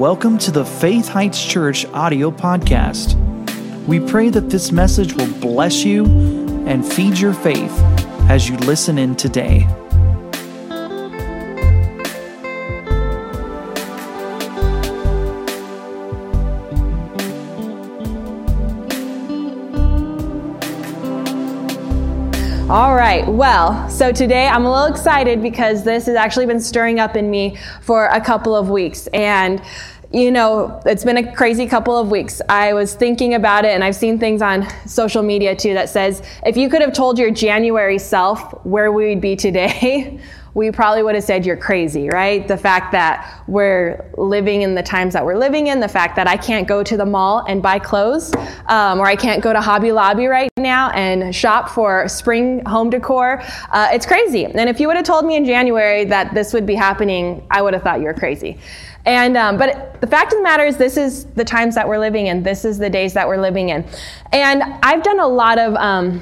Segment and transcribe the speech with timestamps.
[0.00, 3.16] welcome to the Faith Heights Church audio podcast.
[3.86, 6.06] We pray that this message will bless you
[6.66, 7.78] and feed your faith
[8.30, 9.66] as you listen in today.
[23.10, 27.16] Right, well, so today I'm a little excited because this has actually been stirring up
[27.16, 29.08] in me for a couple of weeks.
[29.08, 29.60] And
[30.12, 32.40] you know, it's been a crazy couple of weeks.
[32.48, 36.22] I was thinking about it and I've seen things on social media too that says
[36.44, 40.20] if you could have told your January self where we would be today,
[40.54, 42.46] we probably would have said you're crazy, right?
[42.48, 46.26] The fact that we're living in the times that we're living in, the fact that
[46.26, 48.32] I can't go to the mall and buy clothes,
[48.66, 52.90] um, or I can't go to Hobby Lobby right now and shop for spring home
[52.90, 53.42] decor.
[53.70, 54.44] Uh, it's crazy.
[54.44, 57.62] And if you would have told me in January that this would be happening, I
[57.62, 58.58] would have thought you were crazy.
[59.06, 61.98] And um, but the fact of the matter is, this is the times that we're
[61.98, 62.42] living in.
[62.42, 63.84] This is the days that we're living in.
[64.32, 66.20] And I've done a lot of um,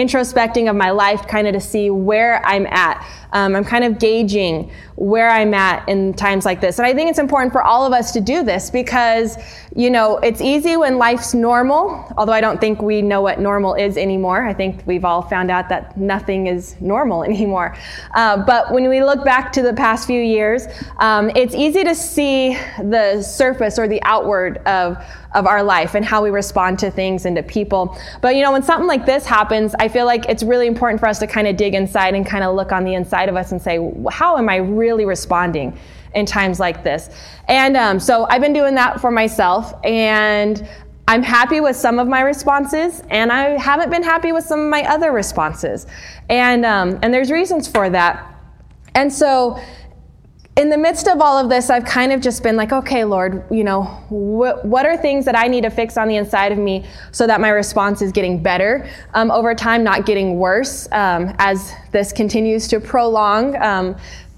[0.00, 3.06] introspecting of my life, kind of to see where I'm at.
[3.32, 4.70] Um, I'm kind of gauging
[5.00, 6.78] where I'm at in times like this.
[6.78, 9.38] And I think it's important for all of us to do this because,
[9.74, 13.72] you know, it's easy when life's normal, although I don't think we know what normal
[13.72, 14.44] is anymore.
[14.44, 17.74] I think we've all found out that nothing is normal anymore.
[18.14, 20.66] Uh, but when we look back to the past few years,
[20.98, 25.02] um, it's easy to see the surface or the outward of,
[25.34, 27.96] of our life and how we respond to things and to people.
[28.20, 31.06] But, you know, when something like this happens, I feel like it's really important for
[31.06, 33.50] us to kind of dig inside and kind of look on the inside of us
[33.50, 33.78] and say,
[34.10, 35.78] how am I really really responding
[36.14, 37.10] in times like this.
[37.48, 40.68] And um, so I've been doing that for myself, and
[41.06, 44.68] I'm happy with some of my responses, and I haven't been happy with some of
[44.68, 45.86] my other responses.
[46.28, 48.26] And, um, and there's reasons for that.
[48.94, 49.60] And so,
[50.56, 53.44] in the midst of all of this, I've kind of just been like, okay, Lord,
[53.50, 56.58] you know, wh- what are things that I need to fix on the inside of
[56.58, 61.34] me so that my response is getting better um, over time, not getting worse um,
[61.38, 63.56] as this continues to prolong.
[63.62, 63.96] Um,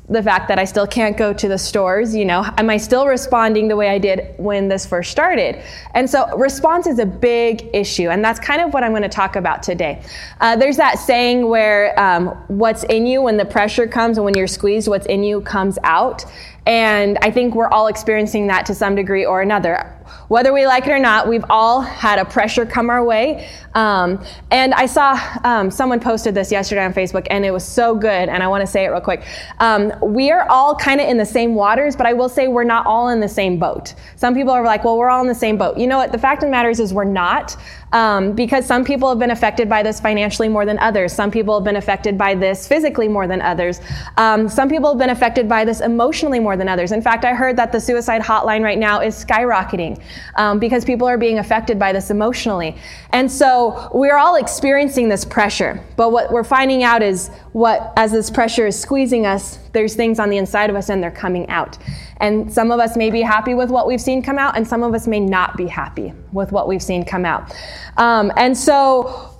[0.08, 3.06] the fact that I still can't go to the stores, you know, am I still
[3.06, 5.62] responding the way I did when this first started?
[5.94, 9.08] And so response is a big issue, and that's kind of what I'm going to
[9.08, 10.02] talk about today.
[10.40, 14.34] Uh, there's that saying where um, what's in you when the pressure comes and when
[14.34, 16.24] you're squeezed, what's in you comes out.
[16.66, 19.96] And I think we're all experiencing that to some degree or another.
[20.28, 23.48] Whether we like it or not, we've all had a pressure come our way.
[23.74, 27.94] Um, and I saw um, someone posted this yesterday on Facebook, and it was so
[27.94, 28.28] good.
[28.28, 29.24] And I want to say it real quick.
[29.60, 32.64] Um, we are all kind of in the same waters, but I will say we're
[32.64, 33.94] not all in the same boat.
[34.16, 35.76] Some people are like, well, we're all in the same boat.
[35.76, 36.12] You know what?
[36.12, 37.56] The fact of the matter is, is we're not.
[37.92, 41.12] Um, because some people have been affected by this financially more than others.
[41.12, 43.80] Some people have been affected by this physically more than others.
[44.16, 46.92] Um, some people have been affected by this emotionally more than others.
[46.92, 50.02] In fact, I heard that the suicide hotline right now is skyrocketing
[50.36, 52.76] um, because people are being affected by this emotionally.
[53.10, 55.84] And so we're all experiencing this pressure.
[55.96, 60.18] But what we're finding out is what, as this pressure is squeezing us, there's things
[60.18, 61.78] on the inside of us and they're coming out.
[62.18, 64.84] And some of us may be happy with what we've seen come out, and some
[64.84, 67.52] of us may not be happy with what we've seen come out.
[67.96, 69.32] Um, and so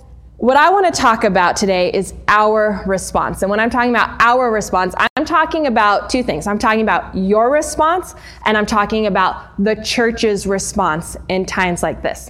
[0.43, 3.43] what I want to talk about today is our response.
[3.43, 6.47] And when I'm talking about our response, I'm talking about two things.
[6.47, 8.13] I'm talking about your response,
[8.45, 12.29] and I'm talking about the church's response in times like this.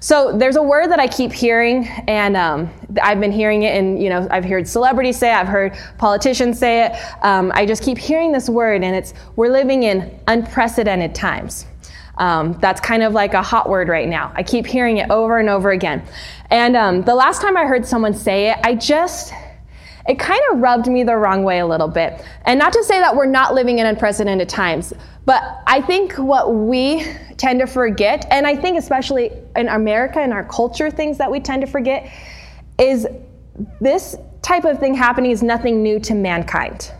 [0.00, 2.68] So there's a word that I keep hearing, and um,
[3.00, 6.58] I've been hearing it, and you know, I've heard celebrities say it, I've heard politicians
[6.58, 6.96] say it.
[7.22, 11.66] Um, I just keep hearing this word, and it's we're living in unprecedented times.
[12.18, 14.32] Um, that's kind of like a hot word right now.
[14.34, 16.02] I keep hearing it over and over again.
[16.50, 19.32] And um, the last time I heard someone say it, I just,
[20.06, 22.24] it kind of rubbed me the wrong way a little bit.
[22.44, 24.92] And not to say that we're not living in unprecedented times,
[25.24, 27.06] but I think what we
[27.36, 31.40] tend to forget, and I think especially in America and our culture, things that we
[31.40, 32.12] tend to forget,
[32.78, 33.06] is
[33.80, 36.92] this type of thing happening is nothing new to mankind.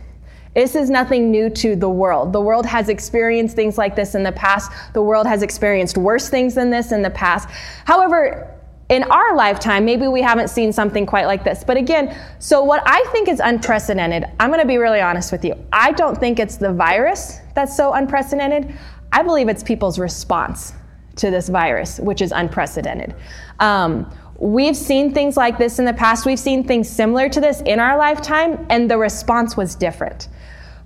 [0.55, 2.31] This is nothing new to the world.
[2.31, 4.71] The world has experienced things like this in the past.
[4.93, 7.49] The world has experienced worse things than this in the past.
[7.85, 8.49] However,
[8.89, 11.63] in our lifetime, maybe we haven't seen something quite like this.
[11.63, 15.43] But again, so what I think is unprecedented, I'm going to be really honest with
[15.43, 15.55] you.
[15.71, 18.77] I don't think it's the virus that's so unprecedented.
[19.11, 20.73] I believe it's people's response
[21.15, 23.15] to this virus, which is unprecedented.
[23.59, 24.11] Um,
[24.43, 26.25] we've seen things like this in the past.
[26.25, 30.27] We've seen things similar to this in our lifetime, and the response was different.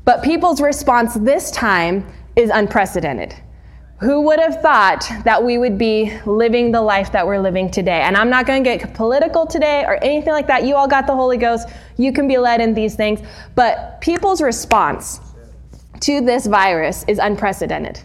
[0.05, 2.05] But people's response this time
[2.35, 3.33] is unprecedented.
[3.99, 8.01] Who would have thought that we would be living the life that we're living today?
[8.01, 10.63] And I'm not going to get political today or anything like that.
[10.63, 11.67] You all got the Holy Ghost.
[11.97, 13.21] You can be led in these things.
[13.55, 15.19] But people's response
[16.01, 17.99] to this virus is unprecedented.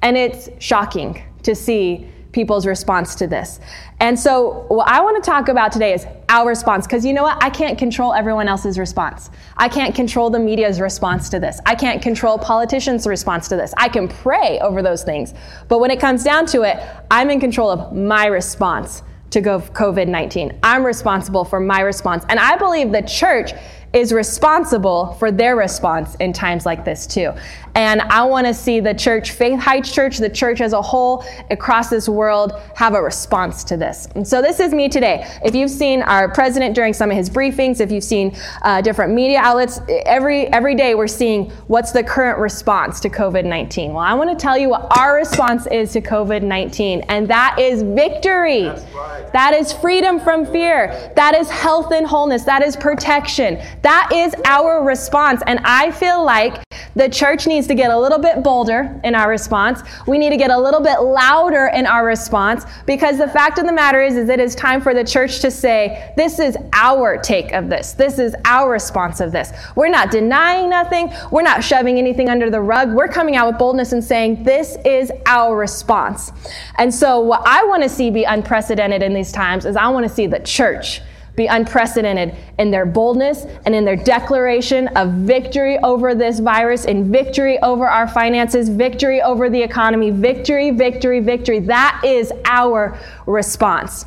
[0.00, 3.60] And it's shocking to see people's response to this.
[4.00, 7.22] And so, what I want to talk about today is our response, because you know
[7.22, 7.42] what?
[7.42, 9.30] I can't control everyone else's response.
[9.56, 11.60] I can't control the media's response to this.
[11.64, 13.72] I can't control politicians' response to this.
[13.78, 15.32] I can pray over those things.
[15.68, 16.76] But when it comes down to it,
[17.10, 20.58] I'm in control of my response to COVID 19.
[20.62, 22.24] I'm responsible for my response.
[22.28, 23.52] And I believe the church
[23.92, 27.32] is responsible for their response in times like this too.
[27.74, 31.24] And I want to see the church, Faith Heights Church, the church as a whole
[31.50, 34.06] across this world have a response to this.
[34.14, 35.26] And so this is me today.
[35.44, 39.12] If you've seen our president during some of his briefings, if you've seen uh, different
[39.12, 43.88] media outlets, every every day we're seeing what's the current response to COVID-19.
[43.88, 47.82] Well, I want to tell you what our response is to COVID-19, and that is
[47.82, 48.68] victory.
[48.68, 49.30] Right.
[49.32, 51.12] That is freedom from fear.
[51.16, 52.44] That is health and wholeness.
[52.44, 53.60] That is protection.
[53.82, 55.42] That is our response.
[55.46, 56.62] And I feel like
[56.94, 59.82] the church needs to get a little bit bolder in our response.
[60.06, 63.66] We need to get a little bit louder in our response because the fact of
[63.66, 67.18] the matter is, is it is time for the church to say, this is our
[67.18, 67.92] take of this.
[67.92, 69.52] This is our response of this.
[69.76, 71.12] We're not denying nothing.
[71.30, 72.92] We're not shoving anything under the rug.
[72.92, 76.32] We're coming out with boldness and saying, this is our response.
[76.76, 80.06] And so what I want to see be unprecedented in these times is I want
[80.06, 81.00] to see the church
[81.36, 87.12] be unprecedented in their boldness and in their declaration of victory over this virus and
[87.12, 91.58] victory over our finances, victory over the economy, victory, victory, victory.
[91.58, 94.06] That is our response.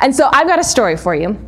[0.00, 1.38] And so I've got a story for you.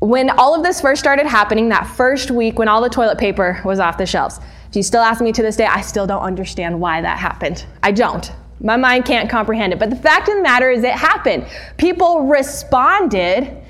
[0.00, 3.60] When all of this first started happening, that first week when all the toilet paper
[3.64, 4.38] was off the shelves,
[4.68, 7.64] if you still ask me to this day, I still don't understand why that happened.
[7.82, 8.30] I don't.
[8.60, 9.78] My mind can't comprehend it.
[9.78, 11.46] But the fact of the matter is, it happened.
[11.78, 13.64] People responded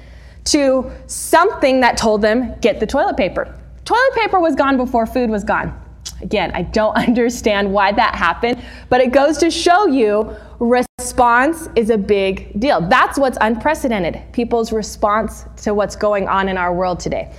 [0.53, 3.55] to something that told them, get the toilet paper.
[3.85, 5.79] Toilet paper was gone before food was gone.
[6.21, 11.91] Again, I don't understand why that happened, but it goes to show you response is
[11.91, 12.81] a big deal.
[12.81, 17.33] That's what's unprecedented people's response to what's going on in our world today.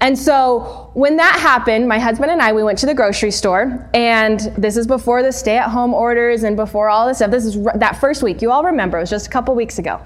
[0.00, 3.88] And so when that happened, my husband and I, we went to the grocery store,
[3.94, 7.30] and this is before the stay at home orders and before all this stuff.
[7.30, 8.42] This is that first week.
[8.42, 10.00] You all remember, it was just a couple weeks ago.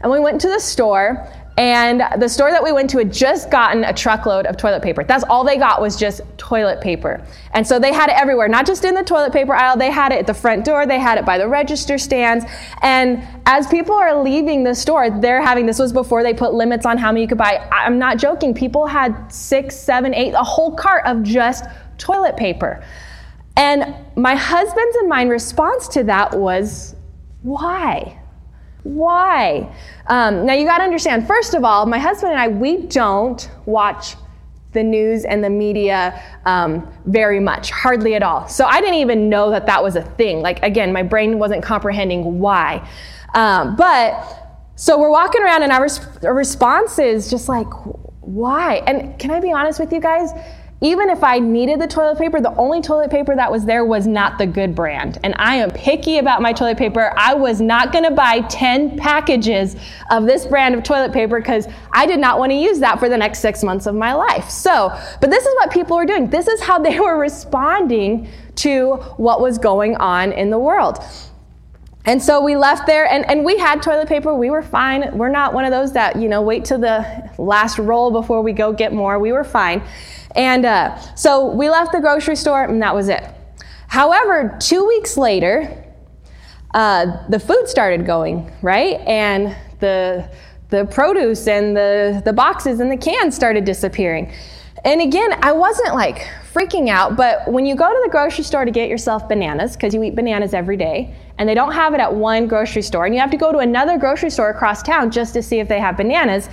[0.00, 1.26] And we went to the store,
[1.58, 5.02] and the store that we went to had just gotten a truckload of toilet paper.
[5.02, 7.20] That's all they got was just toilet paper.
[7.52, 10.12] And so they had it everywhere, not just in the toilet paper aisle, they had
[10.12, 12.44] it at the front door, they had it by the register stands.
[12.80, 16.86] And as people are leaving the store, they're having this was before they put limits
[16.86, 17.68] on how many you could buy.
[17.72, 21.64] I'm not joking, people had six, seven, eight, a whole cart of just
[21.98, 22.84] toilet paper.
[23.56, 26.94] And my husband's and mine response to that was,
[27.42, 28.20] why?
[28.84, 29.74] Why?
[30.08, 33.50] Um, now you got to understand, first of all, my husband and I, we don't
[33.66, 34.16] watch
[34.72, 38.48] the news and the media um, very much, hardly at all.
[38.48, 40.40] So I didn't even know that that was a thing.
[40.40, 42.88] Like, again, my brain wasn't comprehending why.
[43.34, 47.66] Um, but so we're walking around, and our, res- our response is just like,
[48.20, 48.82] why?
[48.86, 50.32] And can I be honest with you guys?
[50.80, 54.06] Even if I needed the toilet paper, the only toilet paper that was there was
[54.06, 55.18] not the good brand.
[55.24, 57.12] And I am picky about my toilet paper.
[57.16, 59.74] I was not going to buy 10 packages
[60.12, 63.08] of this brand of toilet paper because I did not want to use that for
[63.08, 64.48] the next six months of my life.
[64.48, 66.30] So, but this is what people were doing.
[66.30, 71.02] This is how they were responding to what was going on in the world.
[72.04, 74.32] And so we left there and, and we had toilet paper.
[74.32, 75.18] We were fine.
[75.18, 78.52] We're not one of those that, you know, wait till the last roll before we
[78.52, 79.18] go get more.
[79.18, 79.82] We were fine.
[80.36, 83.24] And uh, so we left the grocery store, and that was it.
[83.88, 85.84] However, two weeks later,
[86.74, 89.00] uh, the food started going, right?
[89.00, 90.30] And the,
[90.68, 94.32] the produce and the, the boxes and the cans started disappearing.
[94.84, 96.18] And again, I wasn't like
[96.52, 99.94] freaking out, but when you go to the grocery store to get yourself bananas, because
[99.94, 103.14] you eat bananas every day, and they don't have it at one grocery store, and
[103.14, 105.80] you have to go to another grocery store across town just to see if they
[105.80, 106.48] have bananas,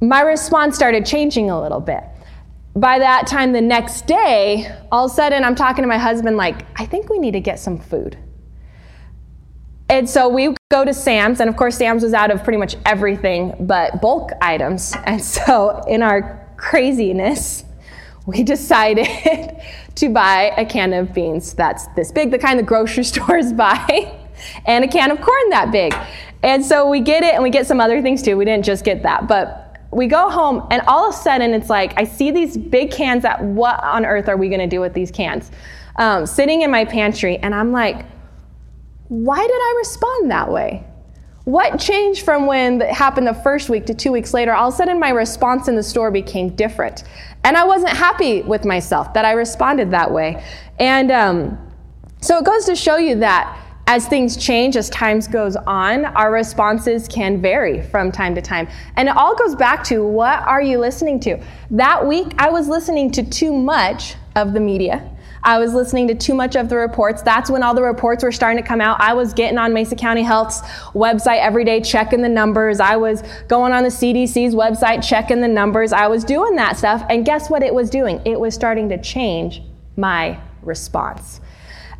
[0.00, 2.02] my response started changing a little bit
[2.74, 6.36] by that time the next day, all of a sudden I'm talking to my husband,
[6.36, 8.18] like, I think we need to get some food.
[9.88, 12.76] And so we go to Sam's, and of course, Sam's was out of pretty much
[12.86, 14.94] everything but bulk items.
[15.04, 17.64] And so, in our craziness,
[18.24, 19.06] we decided
[19.96, 24.18] to buy a can of beans that's this big, the kind the grocery stores buy,
[24.64, 25.94] and a can of corn that big.
[26.42, 28.38] And so we get it, and we get some other things too.
[28.38, 29.61] We didn't just get that, but
[29.92, 33.22] we go home and all of a sudden it's like i see these big cans
[33.22, 35.50] that what on earth are we going to do with these cans?
[35.96, 38.06] Um, sitting in my pantry and i'm like
[39.08, 40.84] why did i respond that way?
[41.44, 44.54] What changed from when it happened the first week to two weeks later?
[44.54, 47.04] All of a sudden my response in the store became different.
[47.44, 50.42] And i wasn't happy with myself that i responded that way.
[50.78, 51.58] And um,
[52.22, 56.32] So it goes to show you that as things change, as times goes on, our
[56.32, 58.68] responses can vary from time to time.
[58.96, 61.42] And it all goes back to what are you listening to?
[61.70, 65.08] That week, I was listening to too much of the media.
[65.44, 67.20] I was listening to too much of the reports.
[67.20, 69.00] That's when all the reports were starting to come out.
[69.00, 70.60] I was getting on Mesa County Health's
[70.92, 72.78] website every day, checking the numbers.
[72.78, 75.92] I was going on the CDC's website, checking the numbers.
[75.92, 77.04] I was doing that stuff.
[77.10, 78.22] And guess what it was doing?
[78.24, 79.62] It was starting to change
[79.96, 81.40] my response.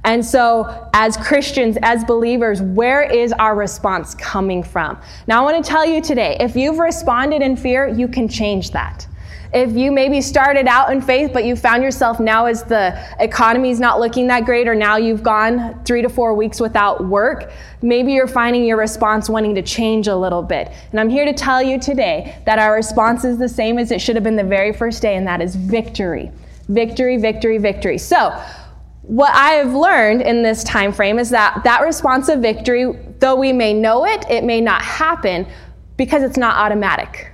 [0.04, 4.99] And so, as Christians, as believers, where is our response coming from?
[5.28, 8.73] Now, I want to tell you today if you've responded in fear, you can change
[8.73, 9.06] that.
[9.54, 13.78] If you maybe started out in faith, but you found yourself now as the economy's
[13.78, 18.14] not looking that great, or now you've gone three to four weeks without work, maybe
[18.14, 20.73] you're finding your response wanting to change a little bit.
[20.90, 24.00] And I'm here to tell you today that our response is the same as it
[24.00, 26.32] should have been the very first day, and that is victory.
[26.68, 27.99] Victory, victory, victory.
[27.99, 28.42] So,
[29.02, 33.35] what I have learned in this time frame is that that response of victory, though
[33.35, 35.47] we may know it, it may not happen
[35.97, 37.32] because it's not automatic.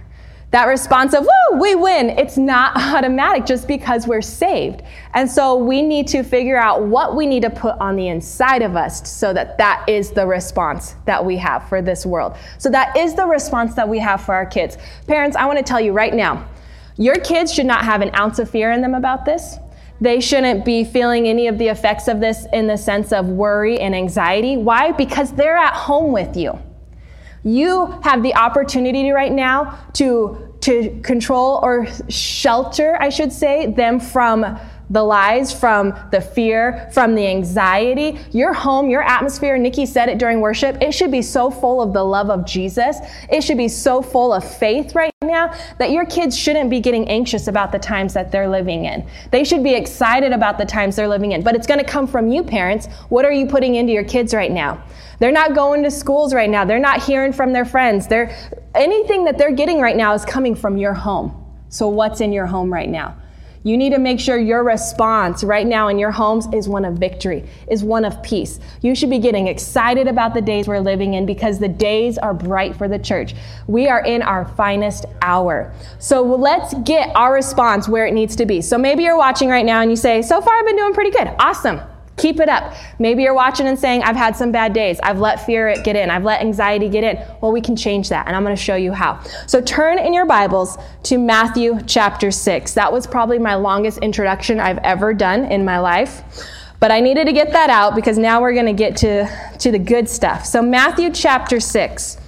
[0.51, 4.83] That response of, woo, we win, it's not automatic just because we're saved.
[5.13, 8.63] And so we need to figure out what we need to put on the inside
[8.63, 12.35] of us so that that is the response that we have for this world.
[12.57, 14.79] So that is the response that we have for our kids.
[15.07, 16.49] Parents, I want to tell you right now,
[16.97, 19.59] your kids should not have an ounce of fear in them about this.
[20.01, 23.81] They shouldn't be feeling any of the effects of this in the sense of worry
[23.81, 24.57] and anxiety.
[24.57, 24.93] Why?
[24.93, 26.59] Because they're at home with you.
[27.43, 33.99] You have the opportunity right now to, to control or shelter, I should say, them
[34.01, 34.59] from
[34.91, 38.19] the lies, from the fear, from the anxiety.
[38.33, 41.93] Your home, your atmosphere, Nikki said it during worship, it should be so full of
[41.93, 42.99] the love of Jesus.
[43.31, 47.09] It should be so full of faith right now that your kids shouldn't be getting
[47.09, 49.09] anxious about the times that they're living in.
[49.31, 51.43] They should be excited about the times they're living in.
[51.43, 52.87] But it's going to come from you, parents.
[53.09, 54.83] What are you putting into your kids right now?
[55.19, 56.65] They're not going to schools right now.
[56.65, 58.07] They're not hearing from their friends.
[58.07, 58.35] They're,
[58.75, 61.45] anything that they're getting right now is coming from your home.
[61.71, 63.17] So, what's in your home right now?
[63.65, 66.95] You need to make sure your response right now in your homes is one of
[66.95, 68.61] victory, is one of peace.
[68.83, 72.33] You should be getting excited about the days we're living in because the days are
[72.33, 73.35] bright for the church.
[73.67, 75.73] We are in our finest hour.
[75.99, 78.61] So let's get our response where it needs to be.
[78.61, 81.11] So maybe you're watching right now and you say, So far I've been doing pretty
[81.11, 81.29] good.
[81.39, 81.81] Awesome.
[82.19, 82.75] Keep it up.
[82.99, 84.99] Maybe you're watching and saying, I've had some bad days.
[85.03, 86.11] I've let fear get in.
[86.11, 87.25] I've let anxiety get in.
[87.41, 89.21] Well, we can change that, and I'm going to show you how.
[89.47, 92.75] So turn in your Bibles to Matthew chapter 6.
[92.75, 96.23] That was probably my longest introduction I've ever done in my life.
[96.81, 99.73] But I needed to get that out because now we're going to get to, to
[99.73, 100.45] the good stuff.
[100.47, 102.19] So, Matthew chapter 6.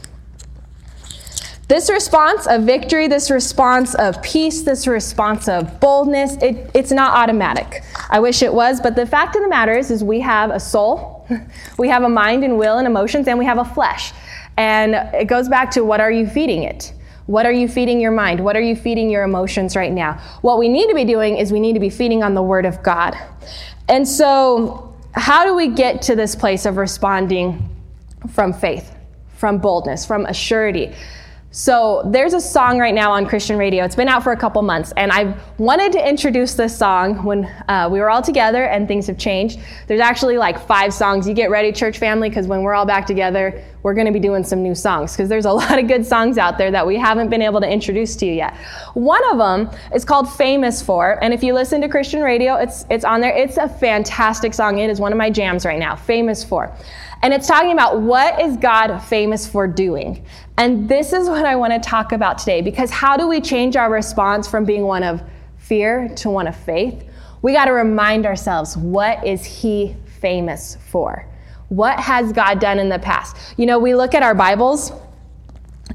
[1.70, 7.16] This response of victory, this response of peace, this response of boldness, it, it's not
[7.16, 7.84] automatic.
[8.08, 10.58] I wish it was, but the fact of the matter is, is we have a
[10.58, 11.24] soul,
[11.78, 14.12] we have a mind and will and emotions, and we have a flesh.
[14.56, 16.92] And it goes back to what are you feeding it?
[17.26, 18.40] What are you feeding your mind?
[18.42, 20.14] What are you feeding your emotions right now?
[20.40, 22.66] What we need to be doing is we need to be feeding on the Word
[22.66, 23.14] of God.
[23.88, 27.70] And so, how do we get to this place of responding
[28.32, 28.92] from faith,
[29.36, 30.96] from boldness, from assurity?
[31.52, 33.84] So there's a song right now on Christian radio.
[33.84, 37.44] It's been out for a couple months, and I wanted to introduce this song when
[37.68, 39.58] uh, we were all together and things have changed.
[39.88, 41.26] There's actually like five songs.
[41.26, 44.20] You get ready, church family, because when we're all back together, we're going to be
[44.20, 46.96] doing some new songs because there's a lot of good songs out there that we
[46.96, 48.56] haven't been able to introduce to you yet.
[48.94, 52.86] One of them is called "Famous For," and if you listen to Christian radio, it's
[52.90, 53.36] it's on there.
[53.36, 54.78] It's a fantastic song.
[54.78, 55.96] It is one of my jams right now.
[55.96, 56.72] "Famous For."
[57.22, 60.24] And it's talking about what is God famous for doing.
[60.56, 63.76] And this is what I want to talk about today because how do we change
[63.76, 65.22] our response from being one of
[65.56, 67.04] fear to one of faith?
[67.42, 71.26] We got to remind ourselves what is he famous for?
[71.68, 73.36] What has God done in the past?
[73.56, 74.92] You know, we look at our Bibles,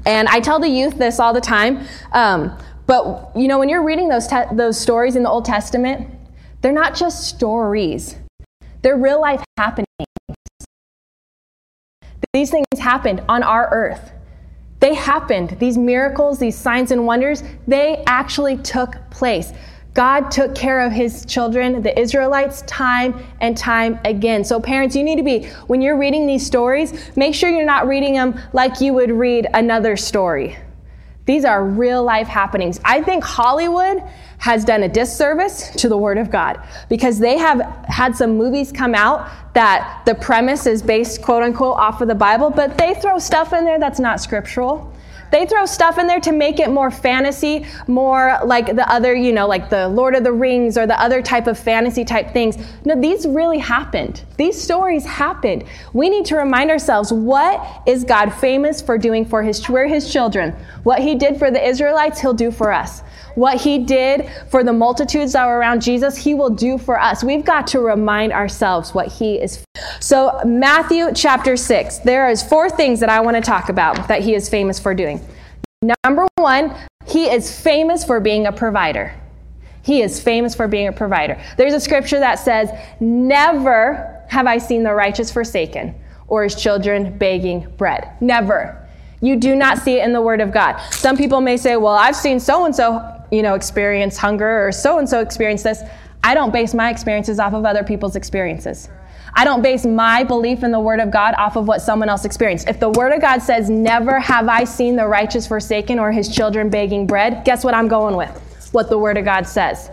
[0.06, 1.86] and I tell the youth this all the time.
[2.12, 2.56] Um,
[2.86, 6.08] but you know, when you're reading those te- those stories in the Old Testament,
[6.62, 8.16] they're not just stories;
[8.82, 9.85] they're real life happenings.
[12.32, 14.12] These things happened on our earth.
[14.80, 15.56] They happened.
[15.58, 19.52] These miracles, these signs and wonders, they actually took place.
[19.94, 24.44] God took care of his children, the Israelites, time and time again.
[24.44, 27.88] So, parents, you need to be, when you're reading these stories, make sure you're not
[27.88, 30.58] reading them like you would read another story.
[31.26, 32.80] These are real life happenings.
[32.84, 34.02] I think Hollywood
[34.38, 38.70] has done a disservice to the Word of God because they have had some movies
[38.70, 42.94] come out that the premise is based, quote unquote, off of the Bible, but they
[42.94, 44.92] throw stuff in there that's not scriptural.
[45.36, 49.34] They throw stuff in there to make it more fantasy, more like the other, you
[49.34, 52.56] know, like the Lord of the Rings or the other type of fantasy type things.
[52.86, 54.22] No, these really happened.
[54.38, 55.64] These stories happened.
[55.92, 60.10] We need to remind ourselves what is God famous for doing for his, we're his
[60.10, 60.56] children.
[60.84, 63.02] What he did for the Israelites, he'll do for us.
[63.36, 67.22] What he did for the multitudes that were around Jesus, he will do for us.
[67.22, 69.62] We've got to remind ourselves what he is.
[70.00, 74.22] So, Matthew chapter 6, there is four things that I want to talk about that
[74.22, 75.20] he is famous for doing.
[76.04, 76.74] Number one,
[77.06, 79.14] he is famous for being a provider.
[79.82, 81.40] He is famous for being a provider.
[81.58, 85.94] There's a scripture that says, Never have I seen the righteous forsaken
[86.26, 88.10] or his children begging bread.
[88.20, 88.82] Never.
[89.20, 90.78] You do not see it in the Word of God.
[90.90, 94.72] Some people may say, Well, I've seen so and so you know, experience hunger or
[94.72, 95.82] so and so experience this.
[96.24, 98.88] I don't base my experiences off of other people's experiences.
[99.34, 102.24] I don't base my belief in the Word of God off of what someone else
[102.24, 102.66] experienced.
[102.66, 106.34] If the Word of God says, Never have I seen the righteous forsaken or his
[106.34, 108.30] children begging bread, guess what I'm going with?
[108.72, 109.90] What the Word of God says.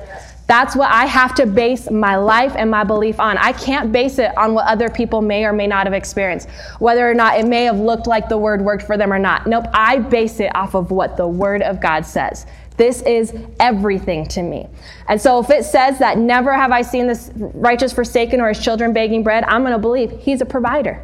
[0.47, 3.38] That's what I have to base my life and my belief on.
[3.38, 7.09] I can't base it on what other people may or may not have experienced, whether
[7.09, 9.47] or not it may have looked like the word worked for them or not.
[9.47, 12.45] Nope, I base it off of what the word of God says.
[12.77, 14.67] This is everything to me.
[15.07, 18.63] And so if it says that never have I seen this righteous forsaken or his
[18.63, 21.03] children begging bread, I'm going to believe he's a provider.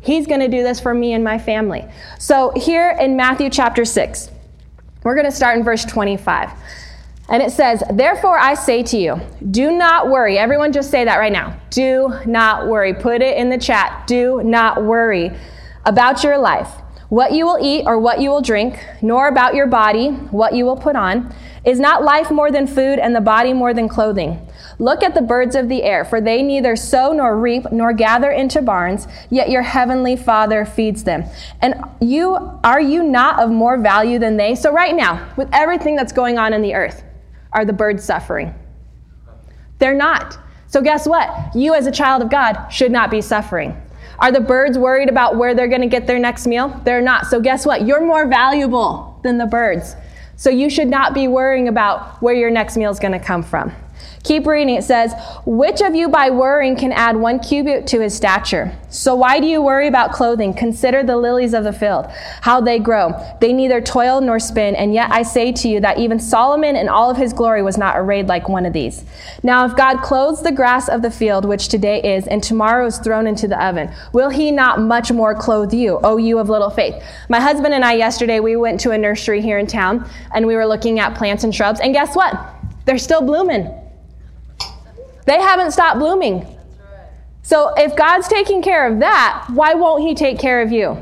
[0.00, 1.84] He's going to do this for me and my family.
[2.18, 4.30] So here in Matthew chapter 6,
[5.04, 6.50] we're going to start in verse 25.
[7.28, 10.38] And it says, Therefore I say to you, do not worry.
[10.38, 11.58] Everyone just say that right now.
[11.68, 12.94] Do not worry.
[12.94, 14.06] Put it in the chat.
[14.06, 15.30] Do not worry
[15.84, 16.70] about your life
[17.10, 20.64] what you will eat or what you will drink, nor about your body, what you
[20.64, 21.34] will put on.
[21.62, 24.48] Is not life more than food and the body more than clothing?
[24.78, 28.30] Look at the birds of the air, for they neither sow nor reap nor gather
[28.30, 31.24] into barns, yet your heavenly Father feeds them.
[31.60, 34.54] And you are you not of more value than they?
[34.54, 37.04] So right now, with everything that's going on in the earth,
[37.52, 38.54] are the birds suffering?
[39.80, 40.38] They're not.
[40.68, 41.54] So guess what?
[41.54, 43.76] You as a child of God should not be suffering.
[44.20, 46.68] Are the birds worried about where they're going to get their next meal?
[46.84, 47.26] They're not.
[47.26, 47.86] So guess what?
[47.86, 49.96] You're more valuable than the birds.
[50.36, 53.42] So you should not be worrying about where your next meal is going to come
[53.42, 53.72] from.
[54.22, 54.74] Keep reading.
[54.74, 55.14] It says,
[55.46, 58.76] Which of you by worrying can add one cubit to his stature?
[58.90, 60.52] So why do you worry about clothing?
[60.52, 62.06] Consider the lilies of the field,
[62.42, 63.14] how they grow.
[63.40, 66.88] They neither toil nor spin, and yet I say to you that even Solomon in
[66.88, 69.04] all of his glory was not arrayed like one of these.
[69.42, 72.98] Now, if God clothes the grass of the field, which today is, and tomorrow is
[72.98, 76.70] thrown into the oven, will he not much more clothe you, O you of little
[76.70, 77.02] faith?
[77.30, 80.56] My husband and I yesterday, we went to a nursery here in town, and we
[80.56, 82.38] were looking at plants and shrubs, and guess what?
[82.84, 83.79] They're still blooming.
[85.26, 86.46] They haven't stopped blooming.
[87.42, 91.00] So if God's taking care of that, why won't He take care of you?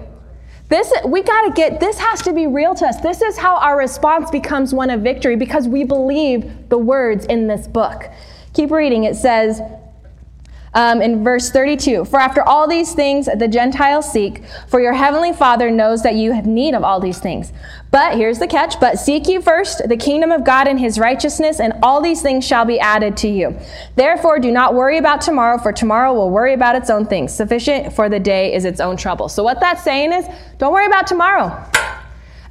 [0.69, 3.01] This we got to get this has to be real to us.
[3.01, 7.47] This is how our response becomes one of victory because we believe the words in
[7.47, 8.05] this book.
[8.53, 9.05] Keep reading.
[9.05, 9.63] It says
[10.79, 15.33] um, in verse 32 For after all these things the Gentiles seek, for your heavenly
[15.33, 17.53] Father knows that you have need of all these things.
[17.91, 21.59] But here's the catch but seek ye first the kingdom of God and his righteousness,
[21.59, 23.59] and all these things shall be added to you.
[23.97, 27.35] Therefore, do not worry about tomorrow, for tomorrow will worry about its own things.
[27.35, 29.29] Sufficient for the day is its own trouble.
[29.29, 30.27] So, what that's saying is,
[30.59, 31.69] don't worry about tomorrow.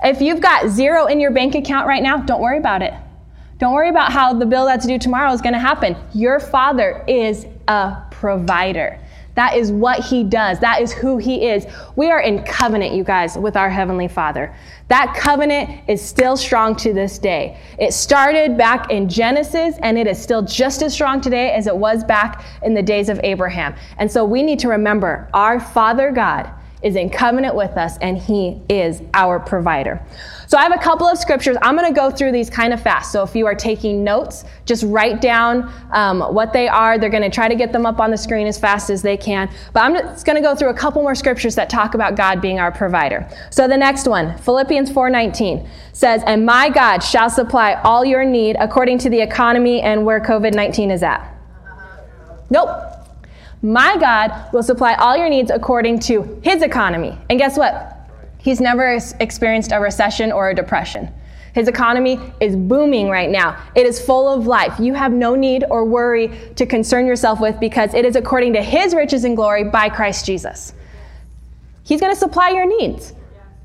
[0.04, 2.94] If you've got zero in your bank account right now, don't worry about it.
[3.58, 5.96] Don't worry about how the bill that's due tomorrow is going to happen.
[6.13, 8.99] Your Father is a provider.
[9.36, 10.60] That is what he does.
[10.60, 11.67] That is who he is.
[11.95, 14.51] We are in covenant, you guys, with our Heavenly Father.
[14.88, 17.60] That covenant is still strong to this day.
[17.77, 21.77] It started back in Genesis, and it is still just as strong today as it
[21.77, 23.75] was back in the days of Abraham.
[23.99, 26.49] And so we need to remember our Father God
[26.82, 30.02] is in covenant with us, and he is our provider.
[30.48, 31.58] So I have a couple of scriptures.
[31.62, 33.12] I'm going to go through these kind of fast.
[33.12, 36.98] So if you are taking notes, just write down um, what they are.
[36.98, 39.18] They're going to try to get them up on the screen as fast as they
[39.18, 39.50] can.
[39.74, 42.40] But I'm just going to go through a couple more scriptures that talk about God
[42.40, 43.28] being our provider.
[43.50, 48.56] So the next one, Philippians 4:19 says, "And my God shall supply all your need
[48.60, 51.28] according to the economy and where COVID-19 is at."
[52.50, 52.96] Nope.
[53.62, 57.17] My God will supply all your needs according to his economy.
[57.30, 57.93] And guess what?
[58.38, 61.10] He's never experienced a recession or a depression.
[61.54, 63.60] His economy is booming right now.
[63.74, 64.80] It is full of life.
[64.80, 68.62] You have no need or worry to concern yourself with because it is according to
[68.62, 70.74] his riches and glory by Christ Jesus.
[71.84, 73.13] He's going to supply your needs.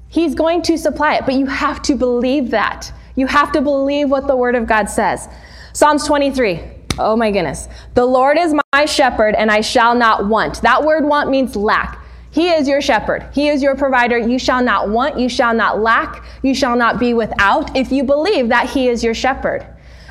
[0.09, 2.90] He's going to supply it, but you have to believe that.
[3.14, 5.28] You have to believe what the word of God says.
[5.74, 6.61] Psalms 23.
[6.98, 7.68] Oh my goodness.
[7.94, 10.61] The Lord is my shepherd and I shall not want.
[10.62, 11.98] That word want means lack.
[12.31, 13.26] He is your shepherd.
[13.33, 14.16] He is your provider.
[14.16, 18.05] You shall not want, you shall not lack, you shall not be without if you
[18.05, 19.66] believe that He is your shepherd.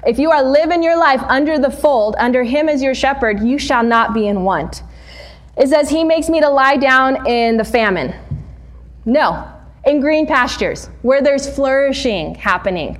[0.05, 3.57] If you are living your life under the fold, under Him as your shepherd, you
[3.57, 4.83] shall not be in want.
[5.57, 8.13] It says, He makes me to lie down in the famine.
[9.05, 9.51] No,
[9.85, 12.99] in green pastures where there's flourishing happening.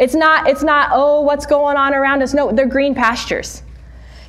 [0.00, 2.34] It's not, it's not, oh, what's going on around us?
[2.34, 3.62] No, they're green pastures.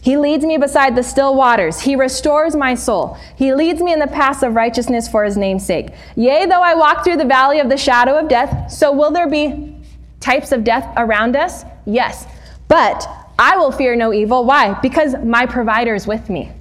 [0.01, 1.79] He leads me beside the still waters.
[1.79, 3.17] He restores my soul.
[3.35, 5.91] He leads me in the paths of righteousness for his name's sake.
[6.15, 9.29] Yea, though I walk through the valley of the shadow of death, so will there
[9.29, 9.77] be
[10.19, 11.63] types of death around us?
[11.85, 12.25] Yes.
[12.67, 13.07] But
[13.39, 14.43] I will fear no evil.
[14.43, 14.77] Why?
[14.81, 16.51] Because my provider is with me.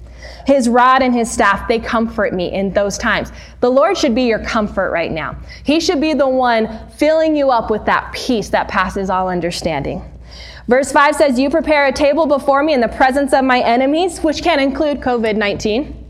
[0.51, 3.31] His rod and his staff, they comfort me in those times.
[3.61, 5.37] The Lord should be your comfort right now.
[5.63, 10.03] He should be the one filling you up with that peace that passes all understanding.
[10.67, 14.19] Verse 5 says, You prepare a table before me in the presence of my enemies,
[14.19, 16.00] which can include COVID 19.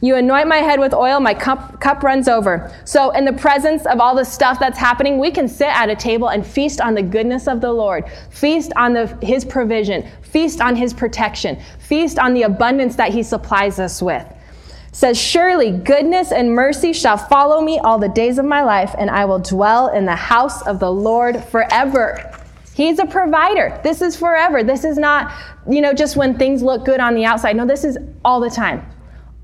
[0.00, 2.74] You anoint my head with oil, my cup, cup runs over.
[2.84, 5.96] So, in the presence of all the stuff that's happening, we can sit at a
[5.96, 10.60] table and feast on the goodness of the Lord, feast on the, his provision, feast
[10.60, 14.26] on his protection, feast on the abundance that he supplies us with.
[14.26, 18.94] It says, Surely goodness and mercy shall follow me all the days of my life,
[18.98, 22.32] and I will dwell in the house of the Lord forever.
[22.74, 23.80] He's a provider.
[23.84, 24.64] This is forever.
[24.64, 25.32] This is not,
[25.68, 27.56] you know, just when things look good on the outside.
[27.56, 28.84] No, this is all the time.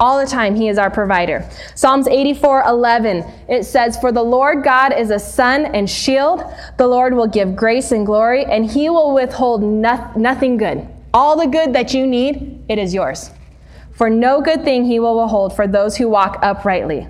[0.01, 1.47] All the time, He is our provider.
[1.75, 6.43] Psalms 84 11, it says, For the Lord God is a sun and shield.
[6.79, 10.89] The Lord will give grace and glory, and He will withhold no- nothing good.
[11.13, 13.31] All the good that you need, it is yours.
[13.93, 17.07] For no good thing He will withhold for those who walk uprightly.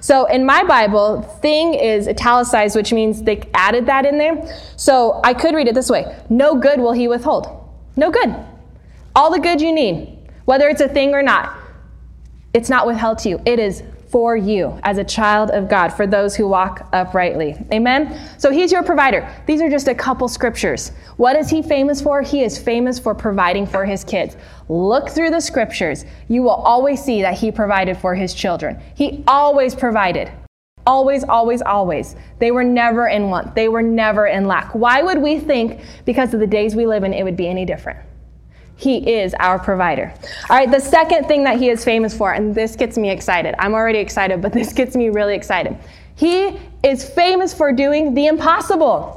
[0.00, 4.46] So in my Bible, thing is italicized, which means they added that in there.
[4.76, 7.48] So I could read it this way No good will He withhold.
[7.96, 8.32] No good.
[9.16, 11.52] All the good you need, whether it's a thing or not.
[12.58, 13.40] It's not withheld to you.
[13.46, 17.54] It is for you as a child of God, for those who walk uprightly.
[17.72, 18.18] Amen?
[18.36, 19.32] So he's your provider.
[19.46, 20.90] These are just a couple scriptures.
[21.18, 22.20] What is he famous for?
[22.20, 24.36] He is famous for providing for his kids.
[24.68, 26.04] Look through the scriptures.
[26.26, 28.82] You will always see that he provided for his children.
[28.96, 30.32] He always provided.
[30.84, 32.16] Always, always, always.
[32.40, 33.54] They were never in want.
[33.54, 34.74] They were never in lack.
[34.74, 37.64] Why would we think, because of the days we live in, it would be any
[37.64, 38.00] different?
[38.78, 40.14] He is our provider.
[40.48, 43.56] All right, the second thing that he is famous for, and this gets me excited.
[43.58, 45.76] I'm already excited, but this gets me really excited.
[46.14, 49.16] He is famous for doing the impossible.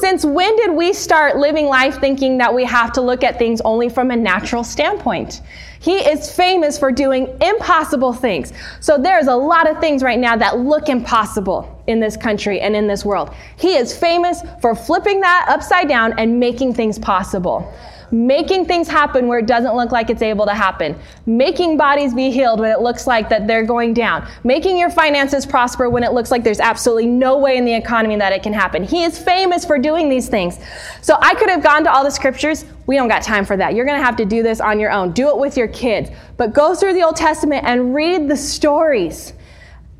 [0.00, 3.60] Since when did we start living life thinking that we have to look at things
[3.60, 5.40] only from a natural standpoint?
[5.78, 8.52] He is famous for doing impossible things.
[8.80, 12.74] So there's a lot of things right now that look impossible in this country and
[12.74, 13.32] in this world.
[13.56, 17.72] He is famous for flipping that upside down and making things possible
[18.10, 22.30] making things happen where it doesn't look like it's able to happen, making bodies be
[22.30, 26.12] healed when it looks like that they're going down, making your finances prosper when it
[26.12, 28.82] looks like there's absolutely no way in the economy that it can happen.
[28.82, 30.58] He is famous for doing these things.
[31.02, 32.64] So I could have gone to all the scriptures.
[32.86, 33.74] We don't got time for that.
[33.74, 35.12] You're going to have to do this on your own.
[35.12, 36.10] Do it with your kids.
[36.36, 39.32] But go through the Old Testament and read the stories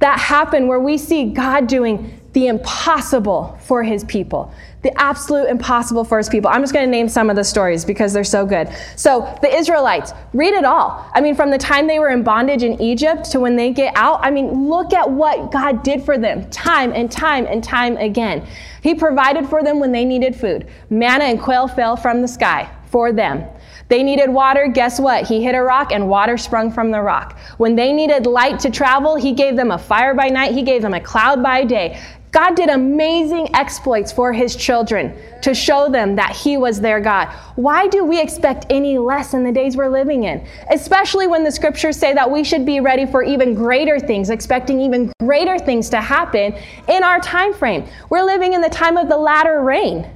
[0.00, 6.04] that happen where we see God doing the impossible for his people the absolute impossible
[6.04, 6.50] for his people.
[6.50, 8.68] I'm just going to name some of the stories because they're so good.
[8.96, 11.06] So, the Israelites, read it all.
[11.14, 13.92] I mean, from the time they were in bondage in Egypt to when they get
[13.96, 17.96] out, I mean, look at what God did for them time and time and time
[17.98, 18.46] again.
[18.82, 20.66] He provided for them when they needed food.
[20.88, 23.44] Manna and quail fell from the sky for them.
[23.90, 25.26] They needed water, guess what?
[25.26, 27.36] He hit a rock and water sprung from the rock.
[27.58, 30.80] When they needed light to travel, he gave them a fire by night, he gave
[30.80, 32.00] them a cloud by day.
[32.30, 37.26] God did amazing exploits for his children to show them that he was their God.
[37.56, 40.46] Why do we expect any less in the days we're living in?
[40.70, 44.80] Especially when the scriptures say that we should be ready for even greater things, expecting
[44.80, 46.54] even greater things to happen
[46.86, 47.88] in our time frame.
[48.10, 50.08] We're living in the time of the latter rain.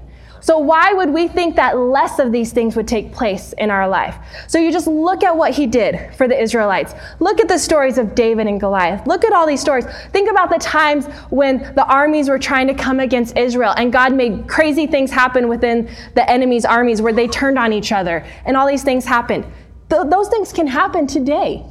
[0.45, 3.89] So, why would we think that less of these things would take place in our
[3.89, 4.15] life?
[4.47, 6.93] So, you just look at what he did for the Israelites.
[7.19, 9.07] Look at the stories of David and Goliath.
[9.07, 9.87] Look at all these stories.
[10.13, 14.13] Think about the times when the armies were trying to come against Israel and God
[14.13, 18.55] made crazy things happen within the enemy's armies where they turned on each other and
[18.55, 19.47] all these things happened.
[19.89, 21.65] Th- those things can happen today.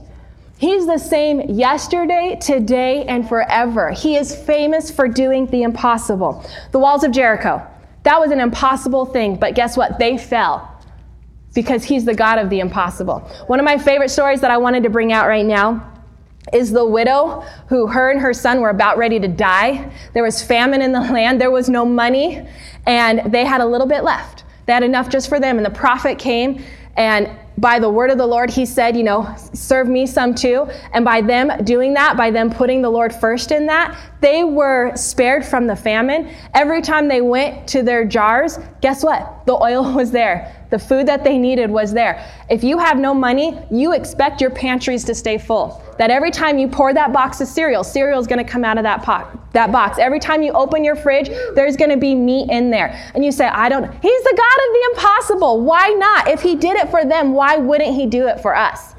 [0.57, 3.91] He's the same yesterday, today, and forever.
[3.91, 6.43] He is famous for doing the impossible.
[6.71, 7.67] The walls of Jericho.
[8.03, 9.99] That was an impossible thing, but guess what?
[9.99, 10.69] They fell
[11.53, 13.19] because he's the God of the impossible.
[13.47, 15.89] One of my favorite stories that I wanted to bring out right now
[16.51, 19.91] is the widow who her and her son were about ready to die.
[20.13, 22.45] There was famine in the land, there was no money,
[22.85, 24.43] and they had a little bit left.
[24.65, 26.63] They had enough just for them, and the prophet came
[26.95, 30.67] and by the word of the Lord, he said, you know, serve me some too.
[30.93, 34.95] And by them doing that, by them putting the Lord first in that, they were
[34.95, 36.33] spared from the famine.
[36.53, 39.45] Every time they went to their jars, guess what?
[39.45, 40.65] The oil was there.
[40.69, 42.25] The food that they needed was there.
[42.49, 45.83] If you have no money, you expect your pantries to stay full.
[45.99, 48.77] That every time you pour that box of cereal, cereal is going to come out
[48.77, 49.99] of that pot, that box.
[49.99, 52.97] Every time you open your fridge, there's going to be meat in there.
[53.13, 55.61] And you say, I don't, he's the God of the impossible.
[55.61, 56.29] Why not?
[56.29, 58.95] If he did it for them, why wouldn't he do it for us?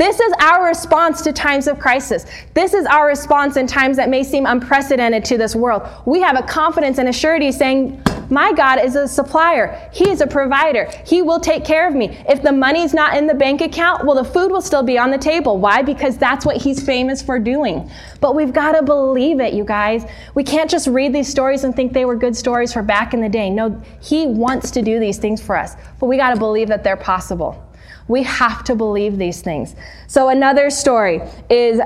[0.00, 2.24] This is our response to times of crisis.
[2.54, 5.86] This is our response in times that may seem unprecedented to this world.
[6.06, 9.90] We have a confidence and a surety saying, my God is a supplier.
[9.92, 10.90] He is a provider.
[11.04, 12.16] He will take care of me.
[12.26, 15.10] If the money's not in the bank account, well, the food will still be on
[15.10, 15.58] the table.
[15.58, 15.82] Why?
[15.82, 17.90] Because that's what he's famous for doing.
[18.22, 20.06] But we've got to believe it, you guys.
[20.34, 23.20] We can't just read these stories and think they were good stories for back in
[23.20, 23.50] the day.
[23.50, 26.84] No, he wants to do these things for us, but we got to believe that
[26.84, 27.66] they're possible.
[28.10, 29.76] We have to believe these things.
[30.08, 31.80] So, another story is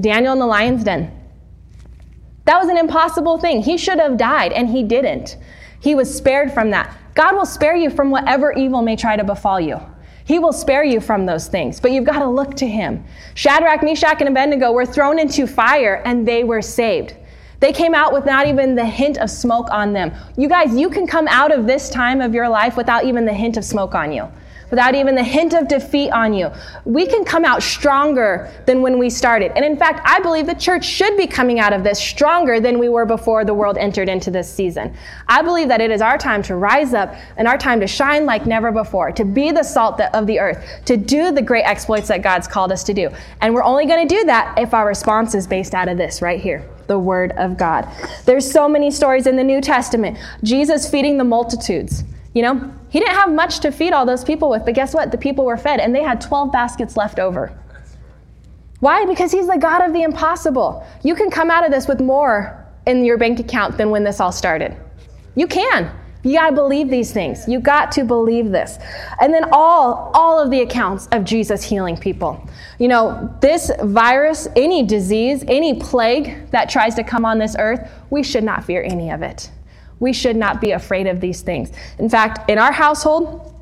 [0.00, 1.10] Daniel in the lion's den.
[2.44, 3.60] That was an impossible thing.
[3.60, 5.36] He should have died, and he didn't.
[5.80, 6.96] He was spared from that.
[7.14, 9.80] God will spare you from whatever evil may try to befall you.
[10.24, 13.04] He will spare you from those things, but you've got to look to Him.
[13.34, 17.16] Shadrach, Meshach, and Abednego were thrown into fire, and they were saved.
[17.58, 20.12] They came out with not even the hint of smoke on them.
[20.36, 23.32] You guys, you can come out of this time of your life without even the
[23.32, 24.28] hint of smoke on you
[24.74, 26.50] without even the hint of defeat on you.
[26.84, 29.52] We can come out stronger than when we started.
[29.54, 32.80] And in fact, I believe the church should be coming out of this stronger than
[32.80, 34.92] we were before the world entered into this season.
[35.28, 38.26] I believe that it is our time to rise up and our time to shine
[38.26, 42.08] like never before, to be the salt of the earth, to do the great exploits
[42.08, 43.10] that God's called us to do.
[43.42, 46.20] And we're only going to do that if our response is based out of this
[46.20, 47.88] right here the word of God.
[48.26, 50.18] There's so many stories in the New Testament.
[50.42, 52.04] Jesus feeding the multitudes.
[52.34, 55.12] You know, he didn't have much to feed all those people with, but guess what?
[55.12, 57.56] The people were fed and they had 12 baskets left over.
[58.80, 59.06] Why?
[59.06, 60.84] Because he's the God of the impossible.
[61.02, 64.20] You can come out of this with more in your bank account than when this
[64.20, 64.76] all started.
[65.36, 65.90] You can.
[66.24, 67.46] You got to believe these things.
[67.46, 68.78] You got to believe this.
[69.20, 72.48] And then all all of the accounts of Jesus healing people.
[72.78, 77.90] You know, this virus, any disease, any plague that tries to come on this earth,
[78.10, 79.50] we should not fear any of it.
[80.00, 81.70] We should not be afraid of these things.
[81.98, 83.54] In fact, in our household,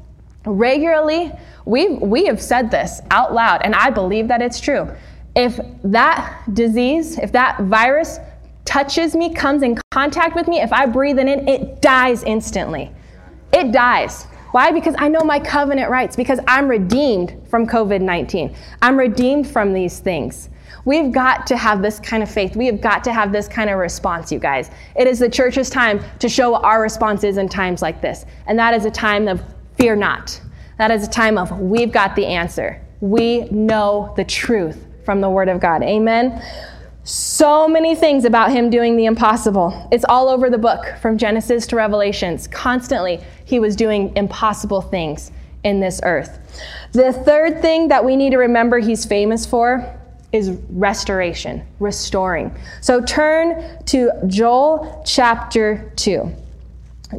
[0.45, 1.33] regularly,
[1.65, 4.91] we, we have said this out loud, and I believe that it's true.
[5.35, 8.19] If that disease, if that virus
[8.65, 12.91] touches me, comes in contact with me, if I breathe it in, it dies instantly.
[13.53, 14.25] It dies.
[14.53, 14.71] Why?
[14.71, 18.55] Because I know my covenant rights, because I'm redeemed from COVID 19.
[18.83, 20.51] I'm redeemed from these things.
[20.85, 22.57] We've got to have this kind of faith.
[22.57, 24.71] We have got to have this kind of response, you guys.
[24.97, 28.27] It is the church's time to show our response is in times like this.
[28.47, 29.43] And that is a time of
[29.77, 30.41] fear not.
[30.79, 32.85] That is a time of we've got the answer.
[33.01, 35.83] We know the truth from the Word of God.
[35.83, 36.43] Amen.
[37.05, 39.89] So many things about him doing the impossible.
[39.91, 42.47] It's all over the book, from Genesis to Revelations.
[42.47, 45.33] Constantly, he was doing impossible things
[45.65, 46.39] in this earth.
[46.93, 49.99] The third thing that we need to remember he's famous for
[50.33, 52.57] is restoration, restoring.
[52.81, 56.33] So turn to Joel chapter 2.